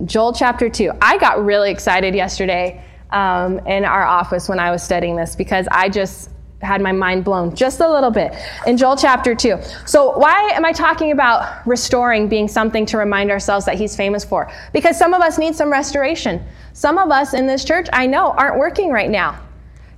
[0.05, 0.91] Joel chapter 2.
[1.01, 5.67] I got really excited yesterday um, in our office when I was studying this because
[5.71, 6.31] I just
[6.63, 8.33] had my mind blown just a little bit
[8.65, 9.59] in Joel chapter 2.
[9.85, 14.23] So, why am I talking about restoring being something to remind ourselves that he's famous
[14.23, 14.51] for?
[14.71, 16.43] Because some of us need some restoration.
[16.73, 19.39] Some of us in this church, I know, aren't working right now.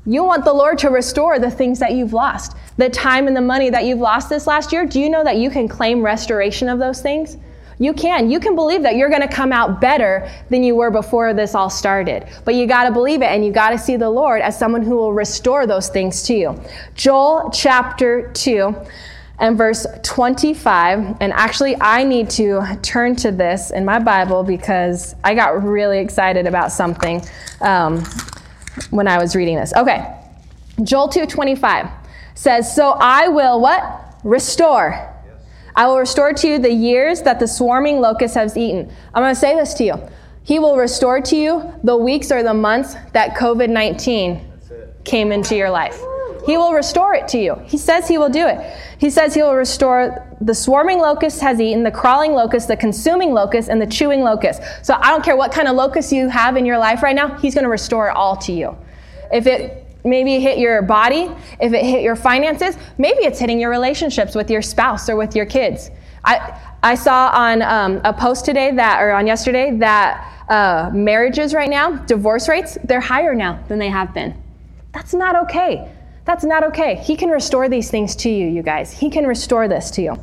[0.05, 3.41] You want the Lord to restore the things that you've lost the time and the
[3.41, 6.67] money that you've lost this last year, do you know that you can claim restoration
[6.67, 7.37] of those things?
[7.77, 8.29] You can.
[8.29, 11.55] You can believe that you're going to come out better than you were before this
[11.55, 12.25] all started.
[12.45, 14.81] But you got to believe it and you got to see the Lord as someone
[14.81, 16.61] who will restore those things to you.
[16.95, 18.75] Joel chapter 2
[19.39, 21.17] and verse 25.
[21.19, 25.99] And actually, I need to turn to this in my Bible because I got really
[25.99, 27.21] excited about something
[27.59, 28.05] um,
[28.89, 29.73] when I was reading this.
[29.73, 30.13] Okay.
[30.83, 31.89] Joel 2:25
[32.35, 33.83] says, So I will what?
[34.23, 35.11] Restore.
[35.75, 38.91] I will restore to you the years that the swarming locust has eaten.
[39.13, 40.09] I'm going to say this to you.
[40.43, 44.41] He will restore to you the weeks or the months that COVID 19
[45.03, 45.99] came into your life.
[46.45, 47.55] He will restore it to you.
[47.65, 48.59] He says he will do it.
[48.99, 53.33] He says he will restore the swarming locust has eaten, the crawling locust, the consuming
[53.33, 54.61] locust, and the chewing locust.
[54.83, 57.35] So I don't care what kind of locust you have in your life right now,
[57.37, 58.77] he's going to restore it all to you.
[59.31, 63.71] If it maybe hit your body, if it hit your finances, maybe it's hitting your
[63.71, 65.89] relationships with your spouse or with your kids.
[66.23, 71.53] I, I saw on um, a post today that, or on yesterday, that uh, marriages
[71.53, 74.39] right now, divorce rates, they're higher now than they have been.
[74.91, 75.91] That's not okay.
[76.25, 76.95] That's not okay.
[76.95, 78.91] He can restore these things to you, you guys.
[78.91, 80.17] He can restore this to you.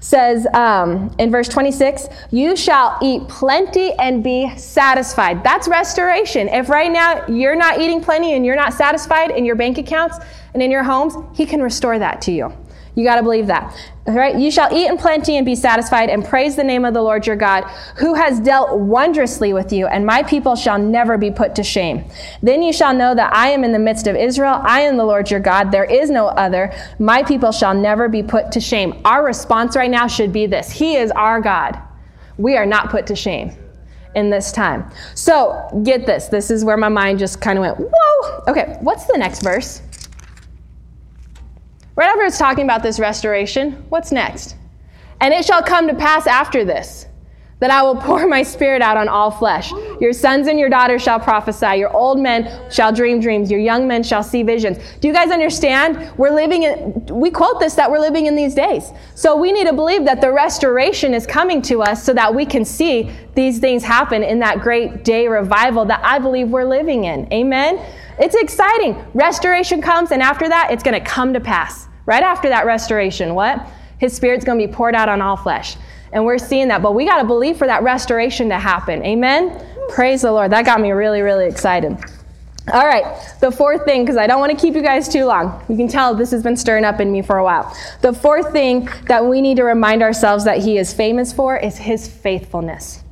[0.00, 5.42] Says um, in verse 26, you shall eat plenty and be satisfied.
[5.42, 6.48] That's restoration.
[6.48, 10.18] If right now you're not eating plenty and you're not satisfied in your bank accounts
[10.52, 12.52] and in your homes, He can restore that to you.
[12.98, 13.72] You got to believe that.
[14.08, 14.36] All right?
[14.36, 17.28] You shall eat in plenty and be satisfied and praise the name of the Lord
[17.28, 17.62] your God,
[17.94, 22.04] who has dealt wondrously with you, and my people shall never be put to shame.
[22.42, 24.60] Then you shall know that I am in the midst of Israel.
[24.64, 25.70] I am the Lord your God.
[25.70, 26.74] There is no other.
[26.98, 29.00] My people shall never be put to shame.
[29.04, 31.80] Our response right now should be this He is our God.
[32.36, 33.56] We are not put to shame
[34.16, 34.90] in this time.
[35.14, 36.26] So, get this.
[36.26, 38.42] This is where my mind just kind of went, whoa.
[38.48, 39.82] Okay, what's the next verse?
[41.98, 44.54] Right after it's talking about this restoration, what's next?
[45.20, 47.06] And it shall come to pass after this
[47.58, 49.72] that I will pour my spirit out on all flesh.
[50.00, 51.76] Your sons and your daughters shall prophesy.
[51.76, 53.50] Your old men shall dream dreams.
[53.50, 54.78] Your young men shall see visions.
[55.00, 56.16] Do you guys understand?
[56.16, 58.92] We're living in, we quote this that we're living in these days.
[59.16, 62.46] So we need to believe that the restoration is coming to us so that we
[62.46, 67.06] can see these things happen in that great day revival that I believe we're living
[67.06, 67.26] in.
[67.32, 67.84] Amen?
[68.20, 69.04] It's exciting.
[69.14, 71.87] Restoration comes, and after that, it's going to come to pass.
[72.08, 73.68] Right after that restoration, what?
[73.98, 75.76] His spirit's going to be poured out on all flesh.
[76.10, 79.04] And we're seeing that, but we got to believe for that restoration to happen.
[79.04, 79.62] Amen?
[79.90, 80.50] Praise the Lord.
[80.50, 81.98] That got me really, really excited.
[82.72, 83.04] All right,
[83.42, 85.62] the fourth thing, because I don't want to keep you guys too long.
[85.68, 87.76] You can tell this has been stirring up in me for a while.
[88.00, 91.76] The fourth thing that we need to remind ourselves that He is famous for is
[91.76, 93.02] His faithfulness.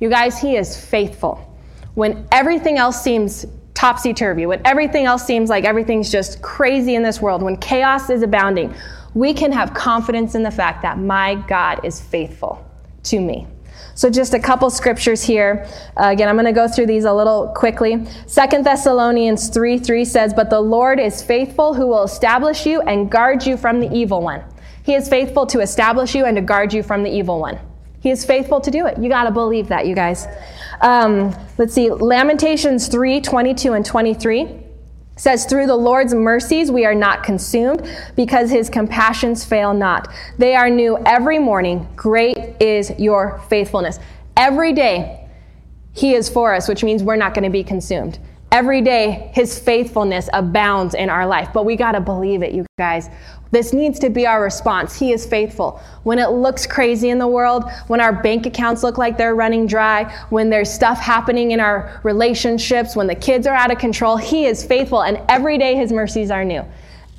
[0.00, 1.54] You guys, He is faithful.
[1.96, 3.44] When everything else seems
[3.78, 8.10] topsy turvy, when everything else seems like everything's just crazy in this world, when chaos
[8.10, 8.74] is abounding,
[9.14, 12.68] we can have confidence in the fact that my God is faithful
[13.04, 13.46] to me.
[13.94, 15.64] So, just a couple scriptures here.
[15.96, 18.04] Uh, again, I'm going to go through these a little quickly.
[18.26, 23.08] Second Thessalonians 3 3 says, But the Lord is faithful, who will establish you and
[23.08, 24.42] guard you from the evil one.
[24.82, 27.60] He is faithful to establish you and to guard you from the evil one.
[28.00, 28.98] He is faithful to do it.
[28.98, 30.26] You got to believe that, you guys.
[30.80, 34.62] Um, let's see, Lamentations 3 22 and 23
[35.16, 40.08] says, Through the Lord's mercies we are not consumed, because his compassions fail not.
[40.38, 41.88] They are new every morning.
[41.96, 43.98] Great is your faithfulness.
[44.36, 45.28] Every day,
[45.92, 48.20] he is for us, which means we're not going to be consumed.
[48.50, 52.64] Every day, his faithfulness abounds in our life, but we got to believe it, you
[52.78, 53.10] guys.
[53.50, 54.98] This needs to be our response.
[54.98, 55.82] He is faithful.
[56.04, 59.66] When it looks crazy in the world, when our bank accounts look like they're running
[59.66, 64.16] dry, when there's stuff happening in our relationships, when the kids are out of control,
[64.16, 66.64] He is faithful, and every day His mercies are new.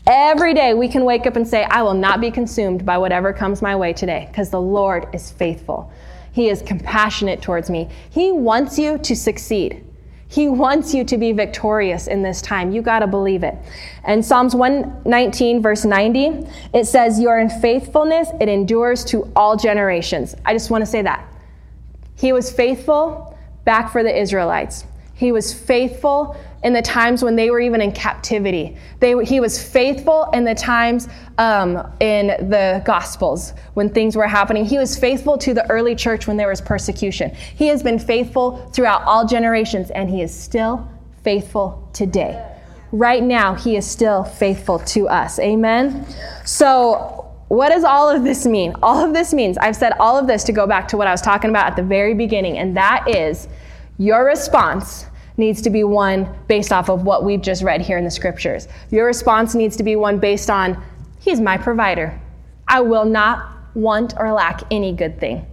[0.08, 3.34] Every day we can wake up and say, I will not be consumed by whatever
[3.34, 5.92] comes my way today, because the Lord is faithful.
[6.32, 7.88] He is compassionate towards me.
[8.10, 9.86] He wants you to succeed.
[10.32, 12.72] He wants you to be victorious in this time.
[12.72, 13.56] You got to believe it.
[14.04, 20.36] And Psalms 119, verse 90, it says, Your faithfulness, it endures to all generations.
[20.46, 21.28] I just want to say that.
[22.16, 24.86] He was faithful back for the Israelites.
[25.16, 28.76] He was faithful in the times when they were even in captivity.
[29.00, 34.66] They, he was faithful in the times um, in the Gospels when things were happening.
[34.66, 37.34] He was faithful to the early church when there was persecution.
[37.34, 40.90] He has been faithful throughout all generations, and he is still
[41.24, 42.46] faithful today.
[42.92, 45.40] Right now, he is still faithful to us.
[45.40, 46.06] Amen?
[46.44, 48.76] So, what does all of this mean?
[48.84, 51.12] All of this means, I've said all of this to go back to what I
[51.12, 53.48] was talking about at the very beginning, and that is
[53.98, 55.06] your response
[55.40, 58.68] needs to be one based off of what we've just read here in the scriptures.
[58.92, 60.84] Your response needs to be one based on,
[61.20, 62.20] He's my provider.
[62.68, 65.46] I will not want or lack any good thing.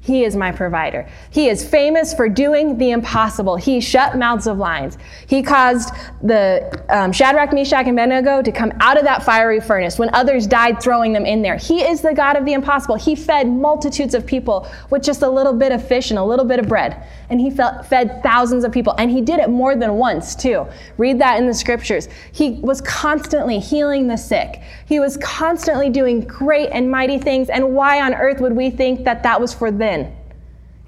[0.00, 1.06] He is my provider.
[1.30, 3.56] He is famous for doing the impossible.
[3.56, 4.96] He shut mouths of lions.
[5.26, 5.90] He caused
[6.22, 10.46] the um, Shadrach, Meshach, and Abednego to come out of that fiery furnace when others
[10.46, 11.56] died throwing them in there.
[11.56, 12.94] He is the God of the impossible.
[12.94, 16.46] He fed multitudes of people with just a little bit of fish and a little
[16.46, 17.04] bit of bread.
[17.30, 18.94] And he fed thousands of people.
[18.98, 20.66] And he did it more than once, too.
[20.96, 22.08] Read that in the scriptures.
[22.32, 24.62] He was constantly healing the sick.
[24.86, 27.50] He was constantly doing great and mighty things.
[27.50, 30.16] And why on earth would we think that that was for then?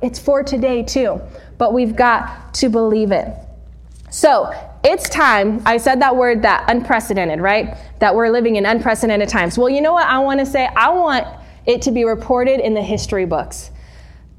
[0.03, 1.20] It's for today too,
[1.59, 3.29] but we've got to believe it.
[4.08, 4.50] So
[4.83, 5.62] it's time.
[5.67, 7.77] I said that word that unprecedented, right?
[7.98, 9.58] That we're living in unprecedented times.
[9.58, 10.67] Well, you know what I want to say?
[10.75, 11.27] I want
[11.67, 13.71] it to be reported in the history books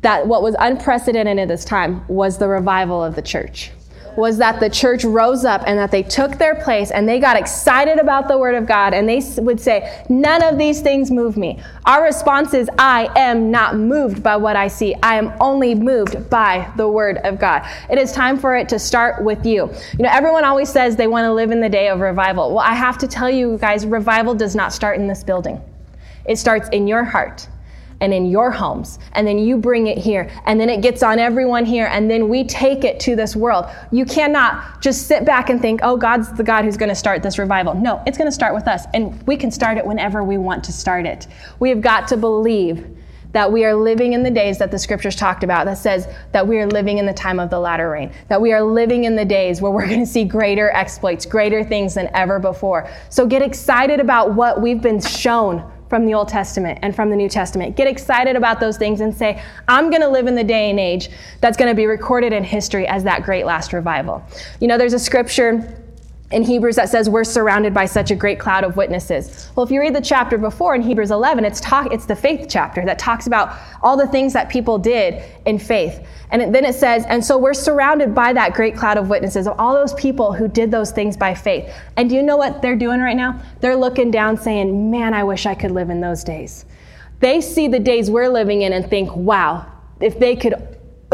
[0.02, 3.72] that what was unprecedented at this time was the revival of the church.
[4.18, 7.38] was that the church rose up and that they took their place and they got
[7.38, 11.38] excited about the Word of God and they would say, None of these things move
[11.38, 11.62] me.
[11.86, 14.94] Our response is, I am not moved by what I see.
[15.02, 17.66] I am only moved by the Word of God.
[17.90, 19.72] It is time for it to start with you.
[19.98, 22.50] You know, everyone always says they want to live in the day of revival.
[22.50, 25.62] Well, I have to tell you guys, revival does not start in this building,
[26.26, 27.48] it starts in your heart
[28.02, 29.00] and in your homes.
[29.14, 30.30] And then you bring it here.
[30.46, 31.86] And then it gets on everyone here.
[31.86, 33.68] And then we take it to this world.
[33.92, 37.24] You cannot just sit back and think, oh, God's the God who's going to start
[37.24, 37.76] this revival.
[37.76, 38.86] No, it's going to start with us.
[38.94, 41.28] And we can start it whenever we want to start it.
[41.60, 42.98] We have got to believe
[43.34, 46.46] that we are living in the days that the scriptures talked about that says that
[46.46, 49.16] we are living in the time of the latter rain that we are living in
[49.16, 53.26] the days where we're going to see greater exploits greater things than ever before so
[53.26, 57.28] get excited about what we've been shown from the Old Testament and from the New
[57.28, 57.76] Testament.
[57.76, 60.80] Get excited about those things and say, I'm going to live in the day and
[60.80, 61.10] age
[61.42, 64.24] that's going to be recorded in history as that great last revival.
[64.62, 65.81] You know, there's a scripture
[66.32, 69.50] in Hebrews that says we're surrounded by such a great cloud of witnesses.
[69.56, 72.48] Well, if you read the chapter before in Hebrews 11, it's talk it's the faith
[72.50, 76.06] chapter that talks about all the things that people did in faith.
[76.32, 79.60] And then it says, and so we're surrounded by that great cloud of witnesses of
[79.60, 81.74] all those people who did those things by faith.
[81.98, 83.42] And do you know what they're doing right now?
[83.60, 86.66] They're looking down saying, "Man, I wish I could live in those days."
[87.20, 89.66] They see the days we're living in and think, "Wow,
[90.00, 90.56] if they could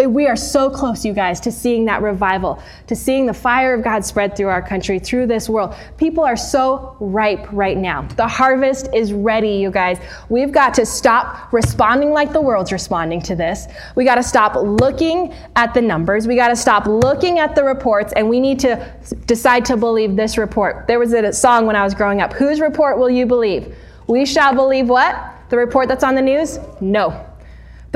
[0.05, 3.83] we are so close, you guys, to seeing that revival, to seeing the fire of
[3.83, 5.75] God spread through our country, through this world.
[5.97, 8.03] People are so ripe right now.
[8.03, 9.99] The harvest is ready, you guys.
[10.29, 13.65] We've got to stop responding like the world's responding to this.
[13.95, 16.27] We got to stop looking at the numbers.
[16.27, 18.93] We got to stop looking at the reports, and we need to
[19.25, 20.85] decide to believe this report.
[20.85, 23.75] There was a song when I was growing up Whose report will you believe?
[24.05, 25.33] We shall believe what?
[25.49, 26.59] The report that's on the news?
[26.81, 27.26] No.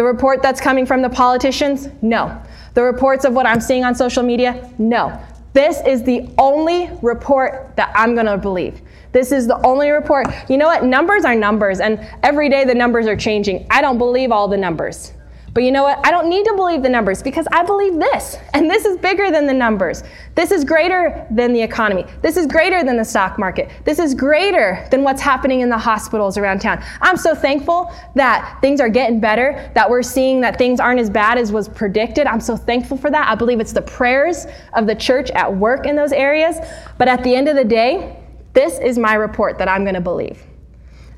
[0.02, 1.88] The report that's coming from the politicians?
[2.02, 2.41] No.
[2.74, 4.68] The reports of what I'm seeing on social media?
[4.80, 5.16] No.
[5.54, 8.82] This is the only report that I'm going to believe.
[9.12, 10.26] This is the only report.
[10.49, 10.84] You know what?
[10.84, 13.68] Numbers are numbers, and every day the numbers are changing.
[13.70, 15.14] I don't believe all the numbers.
[15.54, 15.99] But you know what?
[16.06, 18.38] I don't need to believe the numbers because I believe this.
[18.54, 20.02] And this is bigger than the numbers.
[20.34, 22.06] This is greater than the economy.
[22.22, 23.70] This is greater than the stock market.
[23.84, 26.82] This is greater than what's happening in the hospitals around town.
[27.02, 31.10] I'm so thankful that things are getting better, that we're seeing that things aren't as
[31.10, 32.28] bad as was predicted.
[32.28, 33.28] I'm so thankful for that.
[33.28, 36.60] I believe it's the prayers of the church at work in those areas.
[36.97, 38.18] But at the end of the day,
[38.54, 40.43] this is my report that I'm going to believe.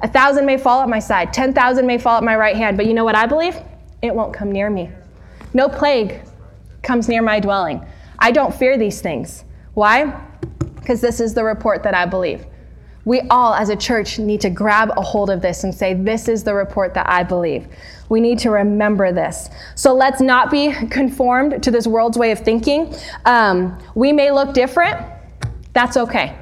[0.01, 2.87] A thousand may fall at my side, 10,000 may fall at my right hand, but
[2.87, 3.55] you know what I believe?
[4.03, 4.91] It won't come near me.
[5.53, 6.21] No plague
[6.83, 7.83] comes near my dwelling.
[8.19, 9.45] I don't fear these things.
[9.73, 10.21] Why?
[10.75, 12.45] Because this is the report that I believe.
[13.05, 16.27] We all, as a church, need to grab a hold of this and say, This
[16.27, 17.67] is the report that I believe.
[18.09, 19.49] We need to remember this.
[19.75, 22.93] So let's not be conformed to this world's way of thinking.
[23.25, 24.99] Um, we may look different.
[25.73, 26.37] That's okay.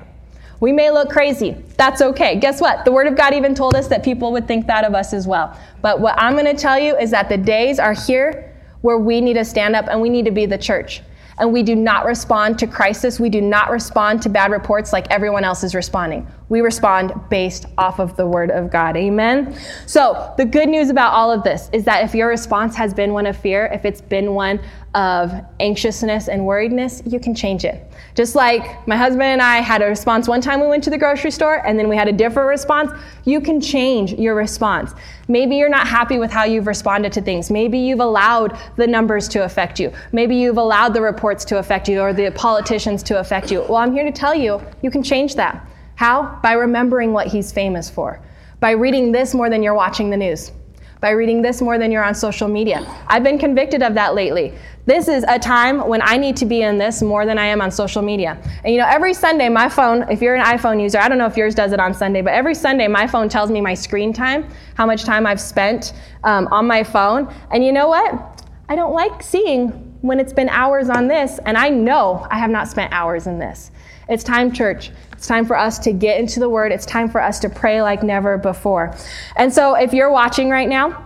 [0.62, 1.58] We may look crazy.
[1.76, 2.36] That's okay.
[2.36, 2.86] Guess what?
[2.86, 5.28] The Word of God even told us that people would think that of us as
[5.28, 5.60] well.
[5.82, 9.22] But what I'm going to tell you is that the days are here where we
[9.22, 11.02] need to stand up and we need to be the church.
[11.40, 13.20] And we do not respond to crisis.
[13.20, 16.28] We do not respond to bad reports like everyone else is responding.
[16.52, 18.98] We respond based off of the Word of God.
[18.98, 19.58] Amen?
[19.86, 23.14] So, the good news about all of this is that if your response has been
[23.14, 24.60] one of fear, if it's been one
[24.94, 25.32] of
[25.62, 27.90] anxiousness and worriedness, you can change it.
[28.16, 30.98] Just like my husband and I had a response one time we went to the
[30.98, 32.92] grocery store and then we had a different response,
[33.24, 34.92] you can change your response.
[35.30, 37.50] Maybe you're not happy with how you've responded to things.
[37.50, 39.94] Maybe you've allowed the numbers to affect you.
[40.12, 43.62] Maybe you've allowed the reports to affect you or the politicians to affect you.
[43.62, 45.66] Well, I'm here to tell you, you can change that.
[46.02, 46.40] How?
[46.42, 48.20] By remembering what he's famous for.
[48.60, 50.52] By reading this more than you're watching the news
[51.00, 52.86] by reading this more than you're on social media.
[53.08, 54.54] I've been convicted of that lately.
[54.86, 57.60] This is a time when I need to be in this more than I am
[57.60, 58.38] on social media.
[58.64, 61.26] And you know, every Sunday, my phone, if you're an iPhone user, I don't know
[61.26, 64.14] if yours does it on Sunday, but every Sunday, my phone tells me my screen
[64.14, 65.94] time, how much time I've spent
[66.24, 67.34] um, on my phone.
[67.50, 68.44] And you know what?
[68.70, 69.70] I don't like seeing
[70.02, 73.40] when it's been hours on this, and I know I have not spent hours in
[73.40, 73.72] this.
[74.10, 74.92] It's time, church.
[75.14, 76.72] It's time for us to get into the Word.
[76.72, 78.96] It's time for us to pray like never before.
[79.36, 81.06] And so, if you're watching right now,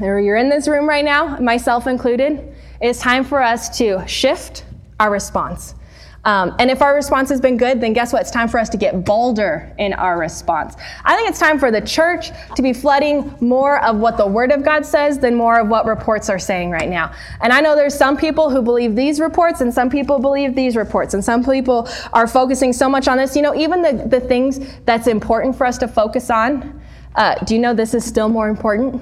[0.00, 4.64] or you're in this room right now, myself included, it's time for us to shift
[4.98, 5.74] our response.
[6.26, 8.20] Um, and if our response has been good, then guess what?
[8.20, 10.74] It's time for us to get bolder in our response.
[11.04, 14.50] I think it's time for the church to be flooding more of what the Word
[14.50, 17.14] of God says than more of what reports are saying right now.
[17.40, 20.74] And I know there's some people who believe these reports and some people believe these
[20.74, 21.14] reports.
[21.14, 23.36] And some people are focusing so much on this.
[23.36, 26.82] You know, even the, the things that's important for us to focus on,
[27.14, 29.00] uh, do you know this is still more important?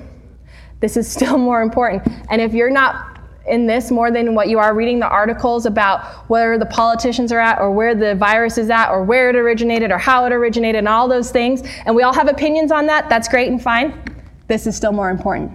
[0.80, 2.06] This is still more important.
[2.28, 3.13] And if you're not
[3.46, 7.38] in this more than what you are reading the articles about where the politicians are
[7.38, 10.78] at or where the virus is at or where it originated or how it originated
[10.78, 11.62] and all those things.
[11.84, 13.08] And we all have opinions on that.
[13.08, 14.02] That's great and fine.
[14.48, 15.52] This is still more important.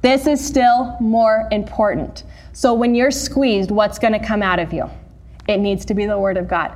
[0.00, 2.24] This is still more important.
[2.52, 4.90] So when you're squeezed, what's going to come out of you?
[5.48, 6.72] It needs to be the Word of God.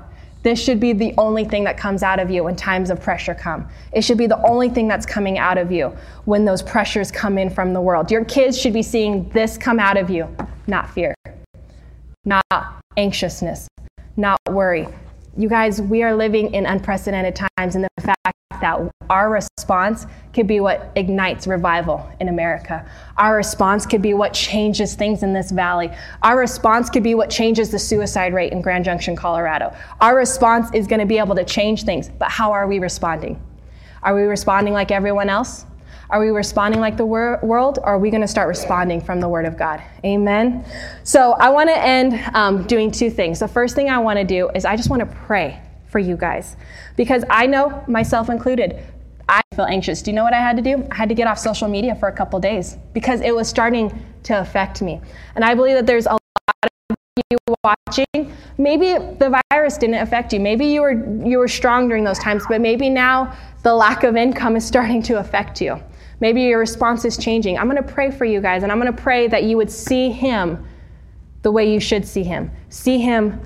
[0.47, 3.35] This should be the only thing that comes out of you when times of pressure
[3.35, 3.69] come.
[3.91, 5.93] It should be the only thing that's coming out of you
[6.25, 8.13] when those pressures come in from the world.
[8.13, 10.33] Your kids should be seeing this come out of you,
[10.69, 11.17] not fear,
[12.25, 12.45] not
[12.97, 13.67] anxiousness,
[14.17, 14.87] not worry.
[15.37, 20.47] You guys, we are living in unprecedented times, and the fact that our response could
[20.47, 22.89] be what ignites revival in America.
[23.17, 25.91] Our response could be what changes things in this valley.
[26.23, 29.75] Our response could be what changes the suicide rate in Grand Junction, Colorado.
[30.01, 33.41] Our response is going to be able to change things, but how are we responding?
[34.03, 35.67] Are we responding like everyone else?
[36.09, 39.21] Are we responding like the wor- world, or are we going to start responding from
[39.21, 39.83] the Word of God?
[40.05, 40.65] Amen.
[41.03, 43.41] So I want to end um, doing two things.
[43.41, 46.17] The first thing I want to do is I just want to pray for you
[46.17, 46.57] guys.
[46.97, 48.83] Because I know, myself included,
[49.29, 50.03] I feel anxious.
[50.03, 50.87] Do you know what I had to do?
[50.91, 54.05] I had to get off social media for a couple days because it was starting
[54.25, 55.01] to affect me.
[55.35, 56.21] And I believe that there's a lot
[56.63, 56.97] of
[57.31, 58.33] you watching.
[58.59, 60.41] Maybe the virus didn't affect you.
[60.41, 64.17] Maybe you were you were strong during those times, but maybe now the lack of
[64.17, 65.81] income is starting to affect you.
[66.21, 67.59] Maybe your response is changing.
[67.59, 69.71] I'm going to pray for you guys and I'm going to pray that you would
[69.71, 70.67] see him
[71.43, 72.51] the way you should see him.
[72.71, 73.41] See him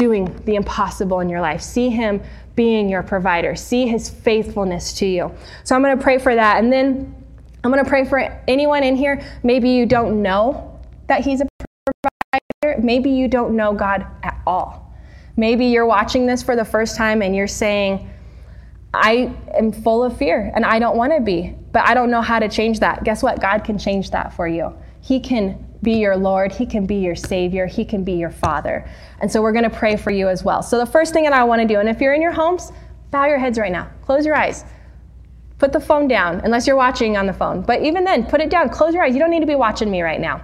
[0.00, 1.60] doing the impossible in your life.
[1.60, 2.22] See Him
[2.56, 3.54] being your provider.
[3.54, 5.30] See His faithfulness to you.
[5.62, 6.56] So I'm going to pray for that.
[6.56, 7.14] And then
[7.62, 9.22] I'm going to pray for anyone in here.
[9.42, 11.46] Maybe you don't know that He's a
[11.84, 12.80] provider.
[12.80, 14.90] Maybe you don't know God at all.
[15.36, 18.08] Maybe you're watching this for the first time and you're saying,
[18.94, 22.22] I am full of fear and I don't want to be, but I don't know
[22.22, 23.04] how to change that.
[23.04, 23.38] Guess what?
[23.40, 24.74] God can change that for you.
[25.02, 28.88] He can be your Lord, He can be your Savior, He can be your Father.
[29.20, 30.62] And so we're going to pray for you as well.
[30.62, 32.72] So the first thing that I want to do, and if you're in your homes,
[33.10, 34.64] bow your heads right now, close your eyes.
[35.58, 37.60] Put the phone down, unless you're watching on the phone.
[37.60, 39.12] But even then, put it down, close your eyes.
[39.12, 40.42] You don't need to be watching me right now.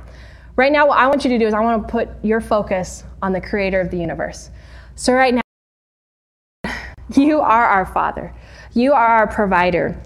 [0.57, 3.05] Right now, what I want you to do is I want to put your focus
[3.23, 4.51] on the creator of the universe.
[4.95, 6.73] So, right now,
[7.15, 8.35] you are our Father.
[8.75, 9.99] You are our provider.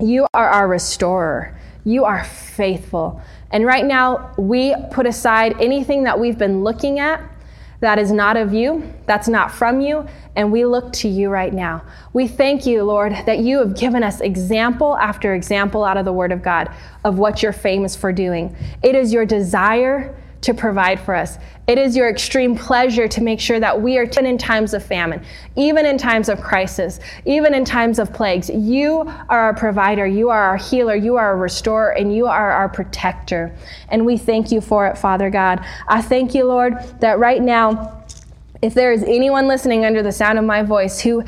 [0.00, 1.56] You are our restorer.
[1.84, 3.20] You are faithful.
[3.52, 7.22] And right now, we put aside anything that we've been looking at
[7.80, 11.52] that is not of you, that's not from you, and we look to you right
[11.52, 11.82] now.
[12.12, 16.12] We thank you, Lord, that you have given us example after example out of the
[16.12, 16.72] Word of God
[17.04, 18.56] of what you're famous for doing.
[18.84, 21.38] It is your desire to provide for us.
[21.68, 24.84] It is your extreme pleasure to make sure that we are even in times of
[24.84, 25.24] famine,
[25.56, 28.50] even in times of crisis, even in times of plagues.
[28.50, 32.50] You are our provider, you are our healer, you are our restorer, and you are
[32.50, 33.54] our protector.
[33.88, 35.64] And we thank you for it, Father God.
[35.88, 38.04] I thank you, Lord, that right now,
[38.60, 41.24] if there is anyone listening under the sound of my voice who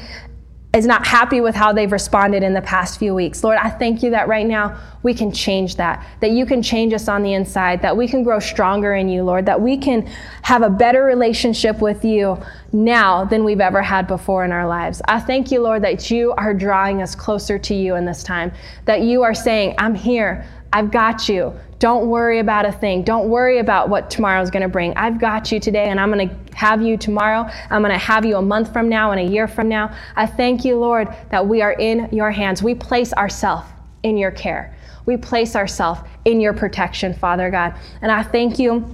[0.74, 3.44] is not happy with how they've responded in the past few weeks.
[3.44, 6.92] Lord, I thank you that right now we can change that, that you can change
[6.92, 10.06] us on the inside, that we can grow stronger in you, Lord, that we can
[10.42, 15.00] have a better relationship with you now than we've ever had before in our lives.
[15.06, 18.50] I thank you, Lord, that you are drawing us closer to you in this time,
[18.86, 20.44] that you are saying, I'm here.
[20.74, 21.54] I've got you.
[21.78, 23.04] Don't worry about a thing.
[23.04, 24.92] Don't worry about what tomorrow's going to bring.
[24.96, 27.48] I've got you today, and I'm going to have you tomorrow.
[27.70, 29.94] I'm going to have you a month from now and a year from now.
[30.16, 32.60] I thank you, Lord, that we are in your hands.
[32.60, 33.68] We place ourselves
[34.02, 34.76] in your care.
[35.06, 37.76] We place ourselves in your protection, Father God.
[38.02, 38.84] And I thank you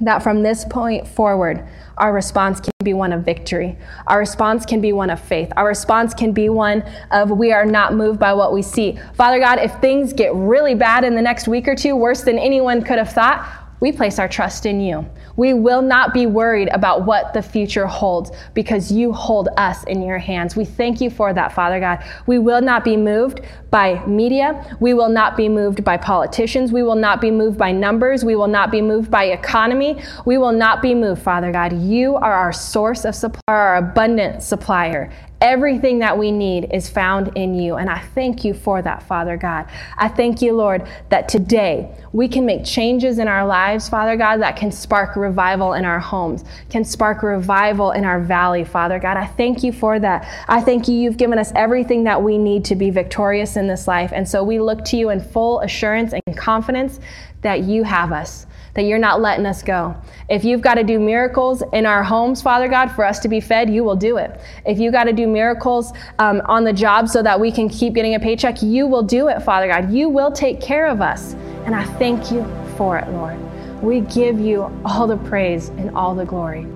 [0.00, 1.68] that from this point forward,
[2.02, 3.78] our response can be one of victory.
[4.08, 5.52] Our response can be one of faith.
[5.56, 6.82] Our response can be one
[7.12, 8.98] of we are not moved by what we see.
[9.14, 12.40] Father God, if things get really bad in the next week or two, worse than
[12.40, 13.46] anyone could have thought,
[13.82, 15.04] we place our trust in you.
[15.34, 20.02] We will not be worried about what the future holds because you hold us in
[20.02, 20.54] your hands.
[20.54, 22.04] We thank you for that, Father God.
[22.28, 23.40] We will not be moved
[23.72, 24.76] by media.
[24.78, 26.70] We will not be moved by politicians.
[26.70, 28.24] We will not be moved by numbers.
[28.24, 30.00] We will not be moved by economy.
[30.26, 31.72] We will not be moved, Father God.
[31.72, 35.10] You are our source of supply, our abundant supplier.
[35.42, 37.74] Everything that we need is found in you.
[37.74, 39.66] And I thank you for that, Father God.
[39.98, 44.36] I thank you, Lord, that today we can make changes in our lives, Father God,
[44.36, 49.16] that can spark revival in our homes, can spark revival in our valley, Father God.
[49.16, 50.28] I thank you for that.
[50.46, 53.88] I thank you, you've given us everything that we need to be victorious in this
[53.88, 54.12] life.
[54.14, 57.00] And so we look to you in full assurance and confidence
[57.40, 59.94] that you have us that you're not letting us go.
[60.28, 63.40] If you've got to do miracles in our homes, Father God, for us to be
[63.40, 64.40] fed, you will do it.
[64.64, 67.94] If you've got to do miracles um, on the job so that we can keep
[67.94, 69.92] getting a paycheck, you will do it, Father God.
[69.92, 71.34] You will take care of us.
[71.64, 72.44] And I thank you
[72.76, 73.38] for it, Lord.
[73.82, 76.66] We give you all the praise and all the glory.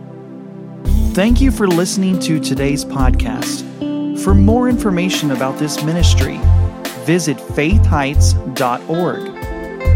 [1.14, 3.64] Thank you for listening to today's podcast.
[4.22, 6.38] For more information about this ministry,
[7.07, 9.36] visit faithheights.org.